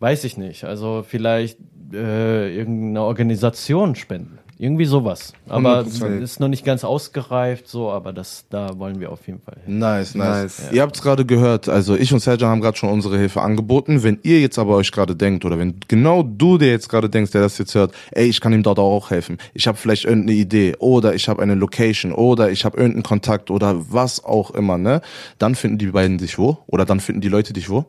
[0.00, 1.58] weiß ich nicht, also vielleicht
[1.92, 4.38] äh, irgendeine Organisation spenden.
[4.60, 5.32] Irgendwie sowas.
[5.48, 6.20] Aber 100%.
[6.20, 9.78] ist noch nicht ganz ausgereift, so, aber das, da wollen wir auf jeden Fall hin.
[9.78, 10.58] Nice, nice.
[10.58, 10.72] Nice.
[10.72, 14.02] Ihr habt es gerade gehört, also ich und Serjan haben gerade schon unsere Hilfe angeboten.
[14.02, 17.30] Wenn ihr jetzt aber euch gerade denkt, oder wenn genau du dir jetzt gerade denkst,
[17.30, 19.38] der das jetzt hört, ey, ich kann ihm dort auch helfen.
[19.54, 23.50] Ich habe vielleicht irgendeine Idee oder ich habe eine Location oder ich habe irgendeinen Kontakt
[23.50, 25.00] oder was auch immer, ne?
[25.38, 26.58] Dann finden die beiden dich wo?
[26.66, 27.86] Oder dann finden die Leute dich wo?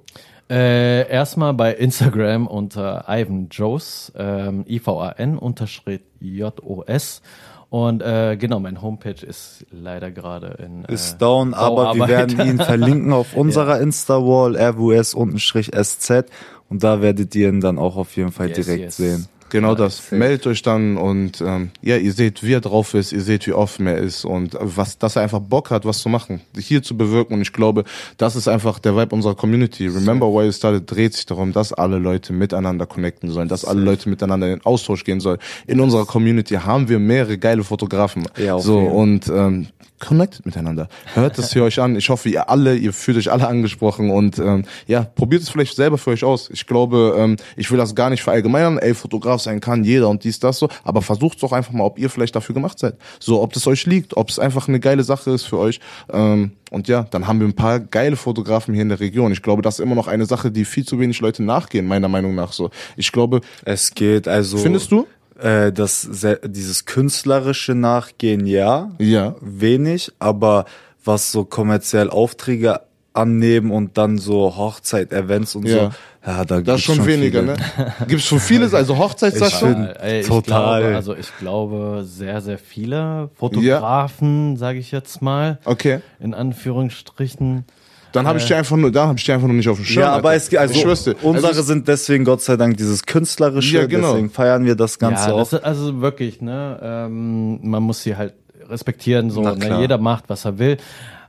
[0.52, 7.22] Äh, erstmal bei Instagram unter Ivan Jos, ähm, I-V-A-N unterstrich J-O-S.
[7.70, 12.46] Und äh, genau, mein Homepage ist leider gerade in äh, Ist down, aber wir werden
[12.46, 16.26] ihn verlinken auf unserer Insta-Wall, rws-sz
[16.68, 18.98] und da werdet ihr ihn dann auch auf jeden Fall Yes, direkt yes.
[18.98, 19.28] sehen.
[19.52, 20.12] Genau das.
[20.12, 23.52] Meldet euch dann und ähm, ja, ihr seht, wie er drauf ist, ihr seht, wie
[23.52, 26.96] offen er ist und was, dass er einfach Bock hat, was zu machen, hier zu
[26.96, 27.34] bewirken.
[27.34, 27.84] Und ich glaube,
[28.18, 29.88] das ist einfach der Vibe unserer Community.
[29.88, 33.82] Remember Why You Started dreht sich darum, dass alle Leute miteinander connecten sollen, dass alle
[33.82, 35.40] Leute miteinander in den Austausch gehen sollen.
[35.68, 38.28] In unserer Community haben wir mehrere geile Fotografen.
[38.38, 38.92] Ja, so jeden.
[38.94, 39.68] und ähm,
[40.02, 40.90] connectet miteinander.
[41.14, 41.96] Hört es hier euch an.
[41.96, 45.76] Ich hoffe, ihr alle, ihr fühlt euch alle angesprochen und ähm, ja, probiert es vielleicht
[45.76, 46.50] selber für euch aus.
[46.52, 48.78] Ich glaube, ähm, ich will das gar nicht verallgemeinern.
[48.80, 50.70] Ey, Fotograf sein kann jeder und dies, das so.
[50.84, 52.96] Aber versucht doch einfach mal, ob ihr vielleicht dafür gemacht seid.
[53.20, 55.80] So, ob das euch liegt, ob es einfach eine geile Sache ist für euch.
[56.12, 59.32] Ähm, und ja, dann haben wir ein paar geile Fotografen hier in der Region.
[59.32, 62.08] Ich glaube, das ist immer noch eine Sache, die viel zu wenig Leute nachgehen, meiner
[62.08, 62.70] Meinung nach so.
[62.96, 64.58] Ich glaube, Es geht also.
[64.58, 65.06] findest du?
[65.40, 68.92] Äh, das, se- dieses künstlerische Nachgehen, ja.
[69.00, 69.36] Ja.
[69.42, 70.66] Wenig, aber
[71.04, 72.82] was so kommerziell Aufträge
[73.14, 75.74] annehmen und dann so Hochzeit-Events und Ja.
[75.74, 77.54] so, ja, da Das ist gibt's schon weniger, viele.
[77.54, 77.94] ne?
[78.08, 79.90] Gibt's schon vieles, also Hochzeitssachen?
[80.06, 80.80] Ich ich Total.
[80.82, 86.00] Glaube, also ich glaube sehr, sehr viele Fotografen, sage ich jetzt mal, Okay.
[86.20, 87.66] in Anführungsstrichen.
[88.14, 89.86] Dann habe ich die einfach nur, da habe ich die einfach nur nicht auf dem
[89.86, 90.02] Schirm.
[90.04, 90.44] Ja, aber Alter.
[90.44, 91.16] es geht, also ich schwör's dir.
[91.22, 94.12] unsere Also es- sind deswegen Gott sei Dank dieses künstlerische, Ja, genau.
[94.12, 95.40] deswegen feiern wir das Ganze ja, auch.
[95.40, 98.34] das ist also wirklich, ne, ähm, man muss sie halt
[98.70, 100.78] respektieren, so, Na ne, jeder macht, was er will.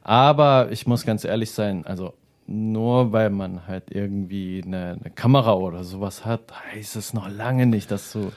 [0.03, 2.14] Aber ich muss ganz ehrlich sein, also
[2.53, 7.66] nur weil man halt irgendwie eine, eine Kamera oder sowas hat, heißt es noch lange
[7.66, 8.30] nicht, dass du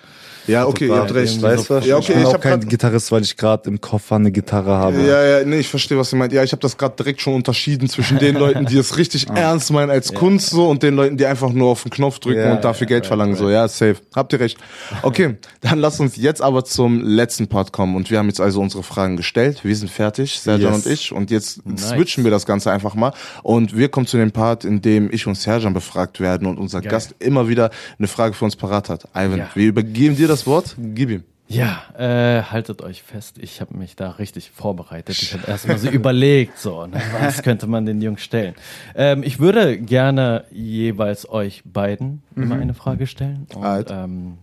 [0.47, 1.41] ja, okay, ihr habt recht.
[1.41, 1.85] Weißt du was?
[1.85, 4.31] Ja, ich okay, bin ich auch hab kein Gitarrist, weil ich gerade im Koffer eine
[4.31, 5.01] Gitarre habe.
[5.01, 6.33] Ja, ja, nee, ich verstehe, was ihr meint.
[6.33, 9.71] Ja, ich habe das gerade direkt schon unterschieden zwischen den Leuten, die es richtig ernst
[9.71, 12.53] meinen als Kunst so und den Leuten, die einfach nur auf den Knopf drücken Ja,
[12.53, 13.35] und dafür ja, Geld right, verlangen.
[13.35, 13.53] So, right.
[13.53, 13.97] ja, safe.
[14.15, 14.57] Habt ihr recht.
[15.01, 18.61] Okay, dann lasst uns jetzt aber zum letzten Part kommen und wir haben jetzt also
[18.61, 19.63] unsere Fragen gestellt.
[19.63, 20.85] Wir sind fertig, Serjan Yes.
[20.85, 21.89] und ich und jetzt Nice.
[21.89, 25.27] switchen wir das Ganze einfach mal und wir kommen zu dem Part, in dem ich
[25.27, 26.91] und Serjan befragt werden und unser Geil.
[26.91, 29.05] Gast immer wieder eine Frage für uns parat hat.
[29.15, 29.49] Ivan, Ja.
[29.53, 30.75] wir übergeben dir das Wort.
[30.77, 31.23] Gib ihm.
[31.47, 35.21] Ja, äh, haltet euch fest, ich habe mich da richtig vorbereitet.
[35.21, 38.55] Ich habe erstmal so überlegt, so, ne, was könnte man den Jungs stellen.
[38.95, 43.45] Ähm, ich würde gerne jeweils euch beiden immer eine Frage stellen.
[43.53, 43.89] Und, Alt.
[43.91, 44.39] ähm,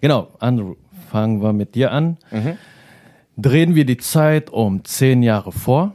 [0.00, 0.76] genau, Andrew,
[1.10, 2.16] fangen wir mit dir an.
[3.36, 5.92] Drehen wir die Zeit um zehn Jahre vor.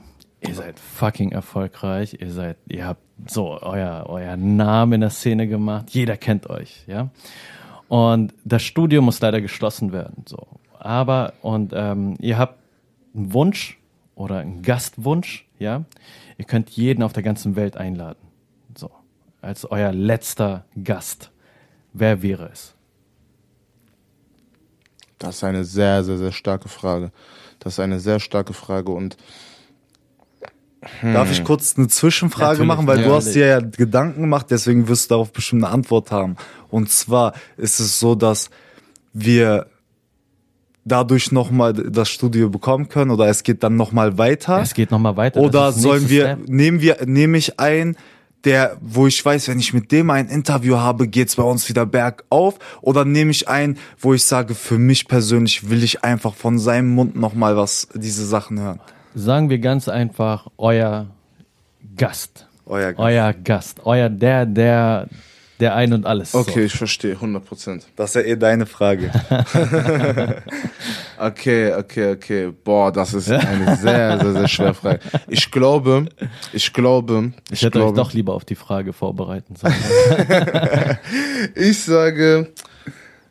[0.47, 2.17] Ihr seid fucking erfolgreich.
[2.19, 5.89] Ihr seid, ihr habt so euer, euer Name in der Szene gemacht.
[5.91, 7.09] Jeder kennt euch, ja.
[7.87, 10.25] Und das Studio muss leider geschlossen werden.
[10.27, 10.47] So.
[10.79, 12.59] Aber, und ähm, ihr habt
[13.15, 13.79] einen Wunsch
[14.15, 15.85] oder einen Gastwunsch, ja.
[16.37, 18.19] Ihr könnt jeden auf der ganzen Welt einladen.
[18.75, 18.89] So.
[19.41, 21.31] Als euer letzter Gast.
[21.93, 22.75] Wer wäre es?
[25.19, 27.11] Das ist eine sehr, sehr, sehr starke Frage.
[27.59, 29.15] Das ist eine sehr starke Frage und
[31.01, 33.25] Darf ich kurz eine Zwischenfrage Natürlich, machen, weil du natürlich.
[33.25, 36.35] hast dir ja Gedanken gemacht, deswegen wirst du darauf bestimmt eine Antwort haben.
[36.69, 38.49] Und zwar ist es so, dass
[39.13, 39.67] wir
[40.85, 44.61] dadurch nochmal das Studio bekommen können oder es geht dann nochmal weiter.
[44.61, 45.39] Es geht nochmal weiter.
[45.39, 46.49] Oder sollen wir, Step.
[46.49, 47.95] nehmen wir, nehme ich ein,
[48.43, 51.85] der, wo ich weiß, wenn ich mit dem ein Interview habe, geht's bei uns wieder
[51.85, 52.59] bergauf?
[52.81, 56.89] Oder nehme ich ein, wo ich sage, für mich persönlich will ich einfach von seinem
[56.93, 58.79] Mund nochmal was, diese Sachen hören?
[59.15, 61.07] Sagen wir ganz einfach, euer
[61.95, 62.47] Gast.
[62.65, 62.99] Euer Gast.
[62.99, 63.79] Euer Gast.
[63.85, 65.07] Euer, der, der,
[65.59, 66.33] der ein und alles.
[66.33, 67.85] okay, ich verstehe, 100 Prozent.
[67.95, 69.11] Das ist ja eh deine Frage.
[71.23, 72.53] Okay, okay, okay.
[72.63, 74.99] Boah, das ist eine sehr, sehr, sehr schwere Frage.
[75.27, 76.07] Ich glaube,
[76.51, 79.73] ich glaube, Ich ich, hätte glaube, euch doch lieber auf die Frage vorbereiten sollen.
[81.55, 82.51] ich sage,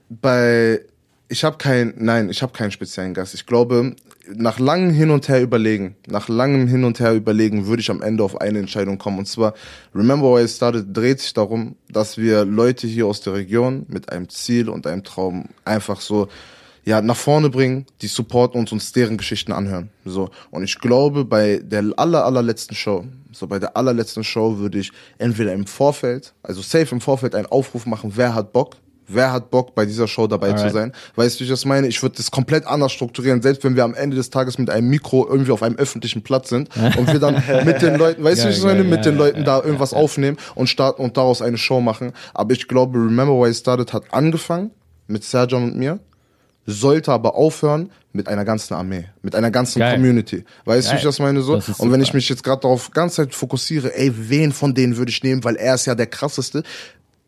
[0.08, 0.80] bei
[1.28, 3.34] ich habe kein nein, ich habe keinen speziellen Gast.
[3.34, 3.94] Ich glaube,
[4.34, 8.02] nach langem Hin und Her überlegen, nach langem Hin und Her überlegen, würde ich am
[8.02, 9.18] Ende auf eine Entscheidung kommen.
[9.18, 9.54] Und zwar,
[9.94, 14.10] Remember Why I Started dreht sich darum, dass wir Leute hier aus der Region mit
[14.12, 16.28] einem Ziel und einem Traum einfach so
[16.84, 19.90] ja, nach vorne bringen, die supporten uns, uns deren Geschichten anhören.
[20.04, 20.30] So.
[20.50, 24.90] Und ich glaube, bei der aller, allerletzten Show, so bei der allerletzten Show würde ich
[25.18, 28.76] entweder im Vorfeld, also safe im Vorfeld einen Aufruf machen, wer hat Bock,
[29.08, 30.68] wer hat Bock, bei dieser Show dabei Alright.
[30.68, 30.92] zu sein.
[31.16, 31.86] Weißt du, wie ich das meine?
[31.86, 34.88] Ich würde das komplett anders strukturieren, selbst wenn wir am Ende des Tages mit einem
[34.88, 38.48] Mikro irgendwie auf einem öffentlichen Platz sind und wir dann mit den Leuten, weißt du,
[38.48, 41.58] wie ich das meine, mit den Leuten da irgendwas aufnehmen und starten und daraus eine
[41.58, 42.12] Show machen.
[42.34, 44.70] Aber ich glaube, Remember Why I Started hat angefangen
[45.06, 46.00] mit Serjan und mir,
[46.66, 49.94] sollte aber aufhören mit einer ganzen Armee, mit einer ganzen Geil.
[49.94, 50.44] Community.
[50.64, 51.56] Weißt du, wie ich das meine so?
[51.56, 54.96] Das und wenn ich mich jetzt gerade darauf ganz Zeit fokussiere, ey, wen von denen
[54.96, 56.62] würde ich nehmen, weil er ist ja der krasseste.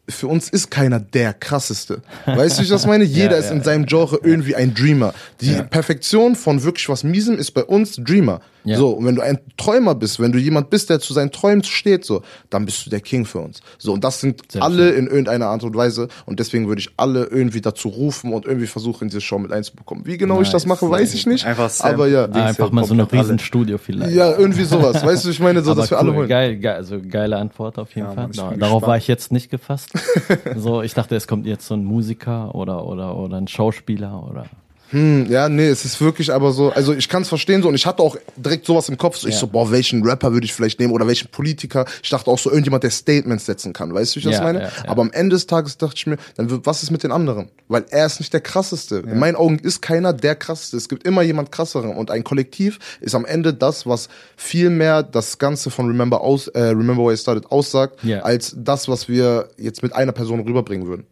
[0.08, 2.02] Für uns ist keiner der krasseste.
[2.26, 3.04] Weißt du, wie ich das meine?
[3.04, 5.14] Jeder Ja, ist ja, in seinem Genre irgendwie ein Dreamer.
[5.40, 5.62] Die.
[5.62, 8.40] Perfektion von wirklich was Miesem ist bei uns Dreamer.
[8.64, 8.78] Ja.
[8.78, 11.62] So, und wenn du ein Träumer bist, wenn du jemand bist, der zu seinen Träumen
[11.64, 13.60] steht, so, dann bist du der King für uns.
[13.78, 16.08] So, und das sind Sehr alle in irgendeiner Art und Weise.
[16.24, 19.52] Und deswegen würde ich alle irgendwie dazu rufen und irgendwie versuchen, in diese Show mit
[19.52, 20.06] einzubekommen.
[20.06, 21.44] Wie genau ich das Nice, mache, weiß ich nicht.
[21.46, 21.94] Einfach Sam.
[21.94, 22.26] aber ja.
[22.26, 23.28] Dings Einfach mal so ein komplett alle.
[23.28, 24.14] Riesenstudio vielleicht.
[24.14, 25.04] Ja, irgendwie sowas.
[25.04, 26.28] Weißt du, ich meine, so, Aber dass wir cool, alle holen.
[26.28, 28.30] geil, geil, also geile Antwort auf jeden Ja, Fall.
[28.34, 29.90] Da, darauf war ich jetzt nicht gefasst.
[30.56, 34.46] so, ich dachte, es kommt jetzt so ein Musiker oder oder oder ein Schauspieler oder
[34.90, 37.74] Hm, ja, nee, es ist wirklich aber so, also ich kann es verstehen so und
[37.74, 40.52] ich hatte auch direkt sowas im Kopf, so ich so, boah, welchen Rapper würde ich
[40.52, 41.84] vielleicht nehmen oder welchen Politiker?
[42.02, 44.60] Ich dachte auch so, irgendjemand, der Statements setzen kann, weißt du, wie ich das meine?
[44.60, 44.88] ja, ja.
[44.88, 47.50] Aber am Ende des Tages dachte ich mir, dann wird, was ist mit den anderen?
[47.68, 48.96] Weil er ist nicht der krasseste.
[48.98, 50.76] In meinen Augen ist keiner der krasseste.
[50.76, 55.02] Es gibt immer jemand krasseren und ein Kollektiv ist am Ende das, was viel mehr
[55.02, 59.48] das Ganze von Remember aus, äh, Remember Where I Started aussagt, als das, was wir
[59.56, 61.06] jetzt mit einer Person rüberbringen würden.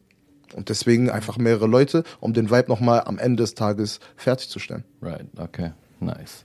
[0.55, 4.85] Und deswegen einfach mehrere Leute, um den Vibe nochmal am Ende des Tages fertigzustellen.
[5.01, 6.45] right, okay, nice.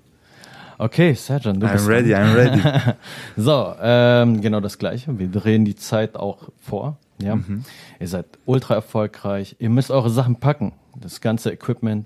[0.79, 2.13] Okay, Serjan, du I'm bist ready.
[2.13, 2.61] I'm ready.
[3.35, 5.17] So, ähm, genau das gleiche.
[5.17, 6.97] Wir drehen die Zeit auch vor.
[7.19, 7.63] Ja, Mhm.
[7.99, 9.55] ihr seid ultra erfolgreich.
[9.57, 12.05] Ihr müsst eure Sachen packen, das ganze Equipment.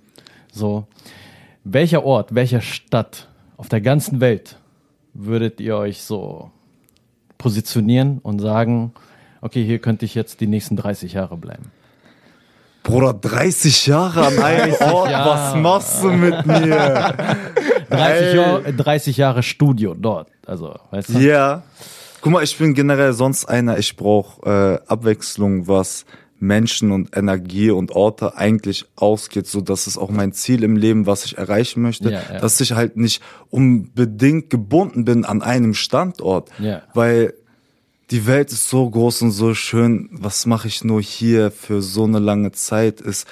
[0.53, 0.87] So,
[1.65, 3.27] welcher Ort, welcher Stadt
[3.57, 4.57] auf der ganzen Welt
[5.13, 6.49] würdet ihr euch so
[7.37, 8.93] positionieren und sagen,
[9.41, 11.71] okay, hier könnte ich jetzt die nächsten 30 Jahre bleiben?
[12.83, 15.29] Bruder, 30 Jahre an einem Ort, Jahre.
[15.29, 17.13] was machst du mit mir?
[17.89, 18.35] 30, Ey.
[18.35, 20.29] Jahr, 30 Jahre Studio dort.
[20.45, 21.19] Also, weißt du?
[21.19, 21.63] Ja.
[22.21, 26.05] Guck mal, ich bin generell sonst einer, ich brauche äh, Abwechslung, was
[26.39, 31.05] Menschen und Energie und Orte eigentlich ausgeht, so dass es auch mein Ziel im Leben,
[31.05, 32.39] was ich erreichen möchte, Ja, ja.
[32.39, 33.21] dass ich halt nicht
[33.51, 36.49] unbedingt gebunden bin an einem Standort,
[36.95, 37.33] weil
[38.11, 40.09] die Welt ist so groß und so schön.
[40.11, 42.99] Was mache ich nur hier für so eine lange Zeit?
[43.01, 43.25] Ist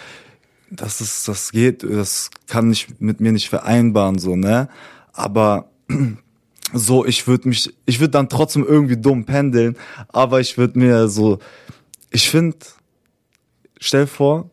[0.72, 4.70] das ist das geht, das kann ich mit mir nicht vereinbaren so ne.
[5.14, 5.70] Aber
[6.74, 9.76] so ich würde mich, ich würde dann trotzdem irgendwie dumm pendeln,
[10.08, 11.40] aber ich würde mir so,
[12.12, 12.58] ich finde,
[13.80, 14.50] stell vor,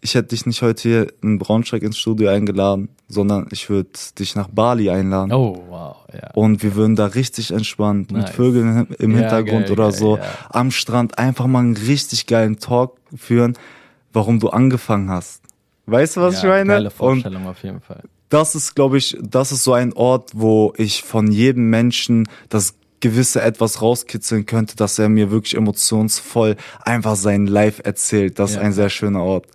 [0.00, 4.34] ich hätte dich nicht heute hier in Braunschweig ins Studio eingeladen, sondern ich würde dich
[4.34, 5.32] nach Bali einladen.
[5.32, 6.30] Oh, wow, ja.
[6.34, 8.30] Und wir würden da richtig entspannt mit Nice.
[8.30, 10.24] Vögeln im Hintergrund geil, oder geil, so ja.
[10.50, 13.56] am Strand einfach mal einen richtig geilen Talk führen,
[14.12, 15.42] warum du angefangen hast.
[15.86, 16.72] Weißt du, was ja, ich meine?
[16.72, 18.02] Geile Und Vorstellung auf jeden Fall.
[18.28, 22.74] das ist, glaube ich, das ist so ein Ort, wo ich von jedem Menschen das
[23.00, 28.38] gewisse etwas rauskitzeln könnte, dass er mir wirklich emotionsvoll einfach sein Live erzählt.
[28.38, 28.60] Das Ja.
[28.60, 29.46] ist ein sehr schöner Ort.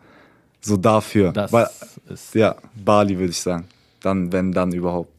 [0.61, 1.31] So dafür.
[1.31, 1.67] Das Weil,
[2.09, 3.65] ist ja, Bali würde ich sagen.
[4.01, 5.14] Dann, wenn dann überhaupt.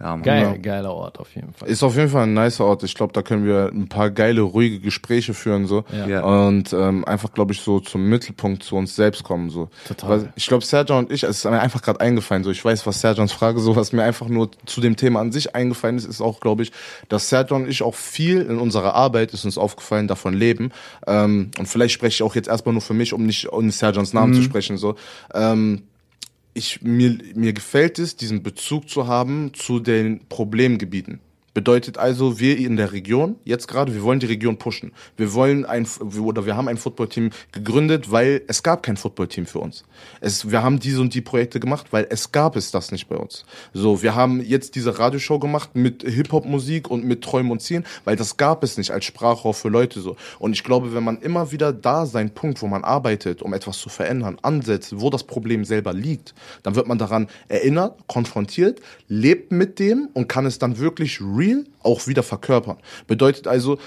[0.00, 0.22] Ja, Mann.
[0.22, 0.56] geil, Ja.
[0.56, 1.68] geiler Ort auf jeden Fall.
[1.68, 2.84] Ist auf jeden Fall ein nicer Ort.
[2.84, 6.06] Ich glaube, da können wir ein paar geile, ruhige Gespräche führen so Ja.
[6.06, 6.20] Ja.
[6.46, 9.68] und ähm, einfach, glaube ich, so zum Mittelpunkt zu uns selbst kommen so.
[9.88, 10.10] Total.
[10.10, 12.44] Weil ich glaube, Serjan und ich, es ist mir einfach gerade eingefallen.
[12.44, 15.32] So, ich weiß, was Serjans Frage so, was mir einfach nur zu dem Thema an
[15.32, 16.72] sich eingefallen ist, ist auch, glaube ich,
[17.08, 20.70] dass Serjan und ich auch viel in unserer Arbeit ist uns aufgefallen davon leben.
[21.08, 24.12] Ähm, und vielleicht spreche ich auch jetzt erstmal nur für mich, um nicht um Serjans
[24.12, 24.94] Namen zu sprechen so.
[25.34, 25.82] Ähm,
[26.58, 31.20] ich, mir, mir gefällt es, diesen Bezug zu haben zu den Problemgebieten.
[31.54, 34.92] Bedeutet also, wir in der Region, jetzt gerade, wir wollen die Region pushen.
[35.16, 35.86] Wir wollen ein,
[36.20, 39.84] oder wir haben ein Footballteam gegründet, weil es gab kein Footballteam für uns.
[40.20, 43.16] Es, wir haben diese und die Projekte gemacht, weil es gab es das nicht bei
[43.16, 43.44] uns.
[43.72, 48.16] So, wir haben jetzt diese Radioshow gemacht mit Hip-Hop-Musik und mit Träumen und Zielen, weil
[48.16, 50.16] das gab es nicht als Sprachrohr für Leute so.
[50.38, 53.78] Und ich glaube, wenn man immer wieder da seinen Punkt, wo man arbeitet, um etwas
[53.78, 59.50] zu verändern, ansetzt, wo das Problem selber liegt, dann wird man daran erinnert, konfrontiert, lebt
[59.50, 62.78] mit dem und kann es dann wirklich real auch wieder verkörpern.
[63.06, 63.78] Bedeutet also,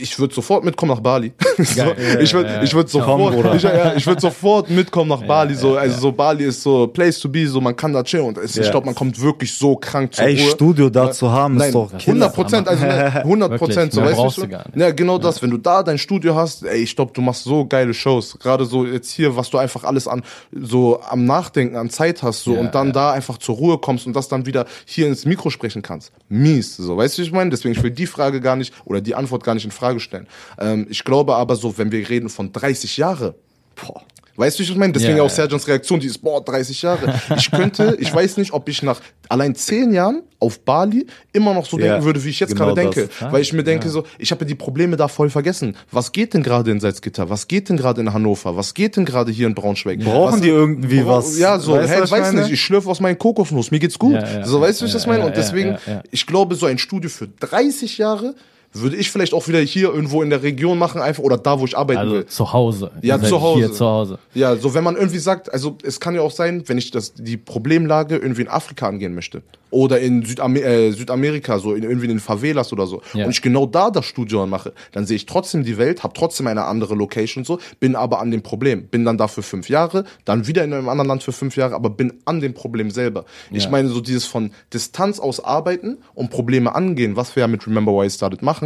[0.00, 1.32] ich würde sofort mitkommen nach Bali.
[1.58, 1.82] so,
[2.20, 5.54] ich würde ich würd sofort, ich, ja, ich würd sofort mitkommen nach Bali.
[5.58, 8.38] So, also so Bali ist so Place to be, so man kann da chillen und
[8.38, 8.70] es, ich Ja.
[8.70, 10.50] glaube, man kommt wirklich so krank zur Ey, Ruhe.
[10.50, 14.14] Studio da zu haben, Nein, ist doch 100 Prozent, also ne, 100 Prozent, so weißt
[14.14, 14.42] brauchst du.
[14.42, 14.76] du gar nicht.
[14.76, 15.42] Ja, genau das.
[15.42, 18.38] Wenn du da dein Studio hast, ey, ich glaube, du machst so geile Shows.
[18.38, 20.22] Gerade so jetzt hier, was du einfach alles an
[20.52, 22.92] so am Nachdenken, an Zeit hast, so Ja, und dann ja.
[22.92, 26.12] da einfach zur Ruhe kommst und das dann wieder hier ins Mikro sprechen kannst.
[26.28, 27.50] Mies, so weißt du, wie ich meine.
[27.50, 30.26] Deswegen ich will die Frage gar nicht oder die Antwort gar nicht in Frage stellen.
[30.58, 33.34] Ähm, ich glaube aber so, wenn wir reden von 30 Jahre,
[33.76, 34.02] boah.
[34.36, 34.92] Weißt du, wie ich meine?
[34.92, 35.34] Deswegen Ja, auch ja.
[35.34, 37.12] Sergeants Reaktion, die ist, boah, 30 Jahre.
[37.36, 41.66] Ich könnte, ich weiß nicht, ob ich nach allein 10 Jahren auf Bali immer noch
[41.66, 43.08] so Ja, denken würde, wie ich jetzt genau gerade denke.
[43.18, 43.32] das.
[43.32, 45.76] Weil ich mir denke so, ich habe ja die Probleme da voll vergessen.
[45.90, 47.28] Was geht denn gerade in Salzgitter?
[47.28, 48.56] Was geht denn gerade in Hannover?
[48.56, 49.98] Was geht denn gerade hier in Braunschweig?
[50.04, 51.36] Brauchen was, die irgendwie was?
[51.36, 52.42] Ja, so, Weißt hey, was weiß ich meine?
[52.44, 54.12] nicht, ich schlürfe aus meinen Kokosnuss, mir geht's gut.
[54.14, 55.22] Ja, ja, so, weißt du, wie ich das ja, meine?
[55.22, 56.02] ja, Und deswegen, ja, ja.
[56.12, 58.36] ich glaube, so ein Studio für 30 Jahre
[58.72, 61.64] würde ich vielleicht auch wieder hier irgendwo in der Region machen, einfach, oder da, wo
[61.64, 62.26] ich arbeiten Also will.
[62.26, 62.90] zu Hause.
[63.02, 63.58] Ja, zu Hause.
[63.58, 64.18] Hier zu Hause.
[64.34, 67.14] Ja, so wenn man irgendwie sagt, also es kann ja auch sein, wenn ich das
[67.14, 72.04] die Problemlage irgendwie in Afrika angehen möchte oder in Südamer äh, Südamerika so in irgendwie
[72.06, 73.24] in den Favelas oder so Ja.
[73.26, 76.46] und ich genau da das Studio mache, dann sehe ich trotzdem die Welt, habe trotzdem
[76.46, 80.04] eine andere Location so, bin aber an dem Problem, bin dann da für fünf Jahre,
[80.24, 83.24] dann wieder in einem anderen Land für fünf Jahre, aber bin an dem Problem selber.
[83.50, 83.70] Ich Ja.
[83.70, 87.92] meine so dieses von Distanz aus arbeiten und Probleme angehen, was wir ja mit Remember
[87.92, 88.57] Why I Started machen,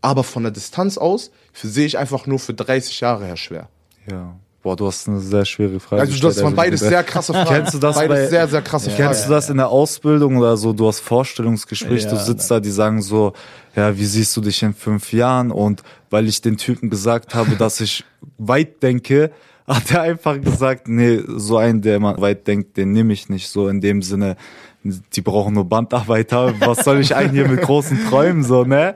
[0.00, 3.68] aber von der Distanz aus sehe ich einfach nur für 30 Jahre her schwer.
[4.10, 4.34] Ja.
[4.62, 6.00] Boah, du hast eine sehr schwere Frage.
[6.02, 7.48] Also das waren beides sehr krasse Fragen.
[7.50, 9.02] Kennst du das beides bei- sehr, sehr krasse Fragen.
[9.04, 10.72] Kennst du das in der Ausbildung oder so?
[10.72, 13.34] Du hast Vorstellungsgespräch, du Ja, sitzt da, die sagen so,
[13.76, 15.50] ja, wie siehst du dich in fünf Jahren?
[15.50, 18.04] Und weil ich den Typen gesagt habe, dass ich
[18.38, 19.32] weit denke,
[19.66, 23.48] hat er einfach gesagt, nee, so einen, der immer weit denkt, den nehme ich nicht.
[23.48, 24.36] So in dem Sinne,
[24.84, 26.54] die brauchen nur Bandarbeiter.
[26.60, 28.94] Was soll ich einen hier mit großen Träumen so, ne?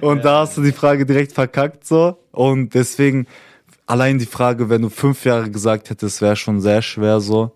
[0.00, 2.18] Und da hast du die Frage direkt verkackt so.
[2.30, 3.26] Und deswegen,
[3.86, 7.52] allein die Frage, wenn du fünf Jahre gesagt hättest, wäre schon sehr schwer so.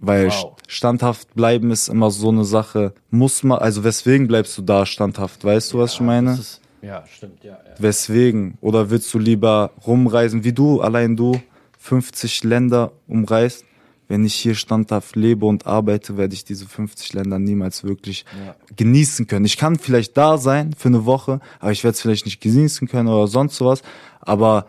[0.00, 0.56] Weil Wow.
[0.68, 2.92] standhaft bleiben ist immer so eine Sache.
[3.10, 5.44] Muss man, also weswegen bleibst du da standhaft?
[5.44, 6.34] Weißt du, was ich meine?
[6.34, 7.52] Ist, ja, stimmt, ja.
[7.52, 7.58] ja.
[7.78, 8.58] Weswegen?
[8.60, 11.40] Oder willst du lieber rumreisen, wie du, allein du,
[11.78, 13.64] 50 Länder umreist?
[14.08, 18.56] Wenn ich hier standhaft lebe und arbeite, werde ich diese 50 Länder niemals wirklich Ja.
[18.74, 19.44] genießen können.
[19.44, 22.88] Ich kann vielleicht da sein für eine Woche, aber ich werde es vielleicht nicht genießen
[22.88, 23.82] können oder sonst sowas.
[24.20, 24.66] Aber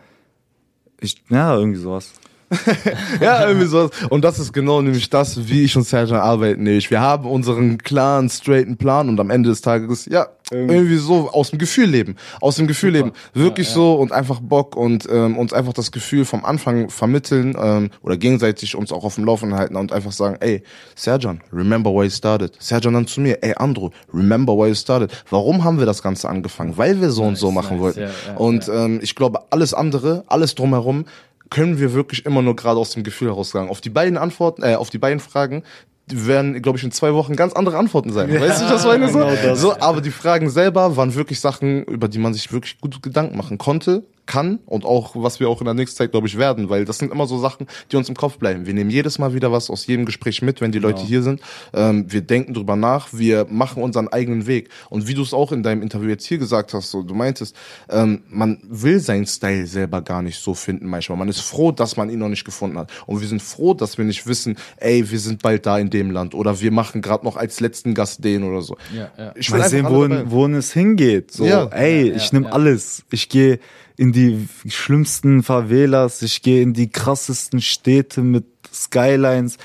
[0.99, 2.11] ich, ja, irgendwie sowas.
[3.21, 3.89] Ja, irgendwie so.
[4.09, 6.63] Und das ist genau nämlich das, wie ich und Serge arbeiten.
[6.63, 11.29] Nämlich, wir haben unseren klaren, straighten Plan und am Ende des Tages, ja, irgendwie so
[11.29, 12.15] aus dem Gefühl leben.
[12.41, 13.11] Aus dem Gefühl leben.
[13.33, 17.91] Wirklich so und einfach Bock und ähm, uns einfach das Gefühl vom Anfang vermitteln ähm,
[18.01, 20.63] oder gegenseitig uns auch auf dem Laufenden halten und einfach sagen, ey,
[20.95, 22.55] Serjan, remember why you started.
[22.59, 25.11] Serjan dann zu mir, ey, Andro, remember why you started.
[25.29, 26.77] Warum haben wir das Ganze angefangen?
[26.77, 27.99] Weil wir so und so machen nice, wollten.
[27.99, 31.05] ja, ja, und ähm, ich glaube, alles andere, alles drumherum,
[31.49, 33.69] können wir wirklich immer nur gerade aus dem Gefühl heraus sagen.
[33.69, 35.63] Auf die beiden Antworten, äh, auf die beiden Fragen
[36.07, 38.29] werden, glaube ich, in zwei Wochen ganz andere Antworten sein.
[38.29, 39.09] weißt du, was ich meine?
[39.09, 39.19] So?
[39.19, 39.61] genau das.
[39.61, 43.37] so, aber die Fragen selber waren wirklich Sachen, über die man sich wirklich gut Gedanken
[43.37, 46.69] machen konnte, kann und auch, was wir auch in der nächsten Zeit, glaube ich, werden,
[46.69, 48.67] weil das sind immer so Sachen, die uns im Kopf bleiben.
[48.67, 51.41] Wir nehmen jedes Mal wieder was aus jedem Gespräch mit, wenn die Leute hier sind.
[51.73, 54.69] Ähm, wir denken drüber nach, wir machen unseren eigenen Weg.
[54.91, 57.55] Und wie du es auch in deinem Interview jetzt hier gesagt hast, so, du meintest,
[57.89, 61.17] ähm, man will seinen Style selber gar nicht so finden manchmal.
[61.17, 62.91] Man ist froh, dass man ihn noch nicht gefunden hat.
[63.07, 66.11] Und wir sind froh, dass wir nicht wissen, ey, wir sind bald da in dem
[66.11, 68.77] Land oder wir machen gerade noch als letzten Gast den oder so.
[68.95, 69.33] Ja, ja.
[69.35, 71.31] Ich will sehen, wohin, wohin es hingeht.
[71.31, 71.65] So, Ja.
[71.71, 72.51] ey, Ja, ich nehme ja.
[72.51, 73.03] alles.
[73.11, 73.59] Ich gehe
[73.99, 79.57] in die schlimmsten Favelas, ich gehe in die krassesten Städte mit Skylines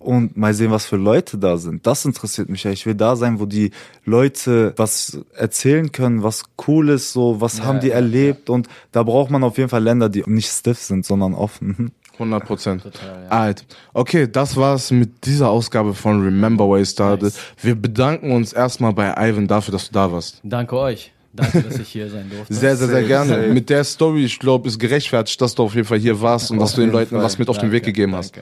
[0.00, 1.86] und mal sehen, was für Leute da sind.
[1.86, 2.72] Das interessiert mich ja.
[2.72, 3.70] Ich will da sein, wo die
[4.04, 9.04] Leute was erzählen können, was cool ist, so, was haben die ja, erlebt und da
[9.04, 11.92] braucht man auf jeden Fall Länder, die nicht stiff sind, sondern offen.
[12.14, 12.82] 100 Prozent.
[12.84, 13.28] Ja.
[13.28, 13.66] Alt.
[13.92, 17.22] Okay, das war's mit dieser Ausgabe von Remember Where You Started.
[17.22, 17.38] Nice.
[17.62, 20.40] Wir bedanken uns erstmal bei Ivan dafür, dass du da warst.
[20.42, 21.12] Danke euch.
[21.36, 22.52] Danke, dass ich hier sein durfte.
[22.54, 23.48] Sehr, sehr, sehr gerne.
[23.48, 26.58] Mit der Story, ich glaube, ist gerechtfertigt, dass du auf jeden Fall hier warst und
[26.58, 27.22] dass du den Leuten Fall.
[27.24, 28.34] was mit auf den Weg Danke, gegeben hast.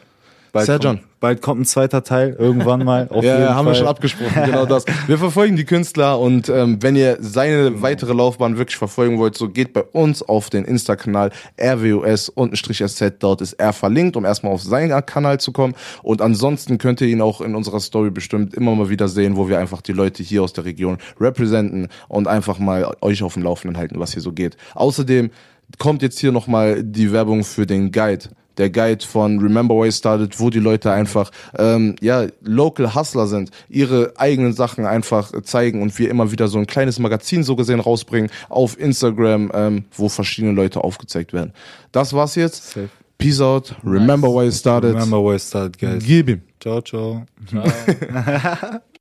[0.55, 0.99] Bald, Serjan.
[0.99, 3.09] kommt, bald kommt ein zweiter Teil, irgendwann mal.
[3.11, 3.75] Auf Ja, haben wir Fall.
[3.75, 4.85] schon abgesprochen, genau das.
[5.09, 9.49] Wir verfolgen die Künstler und ähm, wenn ihr seine weitere Laufbahn wirklich verfolgen wollt, so
[9.49, 15.05] geht bei uns auf den Insta-Kanal rwus-sz, dort ist er verlinkt, um erstmal auf seinen
[15.05, 15.75] Kanal zu kommen
[16.05, 19.49] und ansonsten könnt ihr ihn auch in unserer Story bestimmt immer mal wieder sehen, wo
[19.49, 23.43] wir einfach die Leute hier aus der Region representen und einfach mal euch auf dem
[23.43, 24.57] Laufenden halten, was hier so geht.
[24.77, 25.33] Außerdem
[25.79, 28.29] kommt jetzt hier nochmal die Werbung für den Guide.
[28.59, 33.27] Der Guide von Remember Where You Started, wo die Leute einfach ähm, ja Local Hustler
[33.27, 37.57] sind, ihre eigenen Sachen einfach zeigen und wir immer wieder so ein kleines Magazin so
[37.57, 41.53] gesehen rausbringen auf Instagram, ähm, wo verschiedene Leute aufgezeigt werden.
[41.93, 42.71] Das war's jetzt.
[42.71, 42.89] Safe.
[43.19, 43.75] Peace out.
[43.85, 44.95] Remember where you started.
[44.95, 46.05] Remember where you started, guys.
[46.05, 46.43] Gib ihm.
[46.61, 47.25] Ciao, ciao.
[47.47, 48.81] Ciao.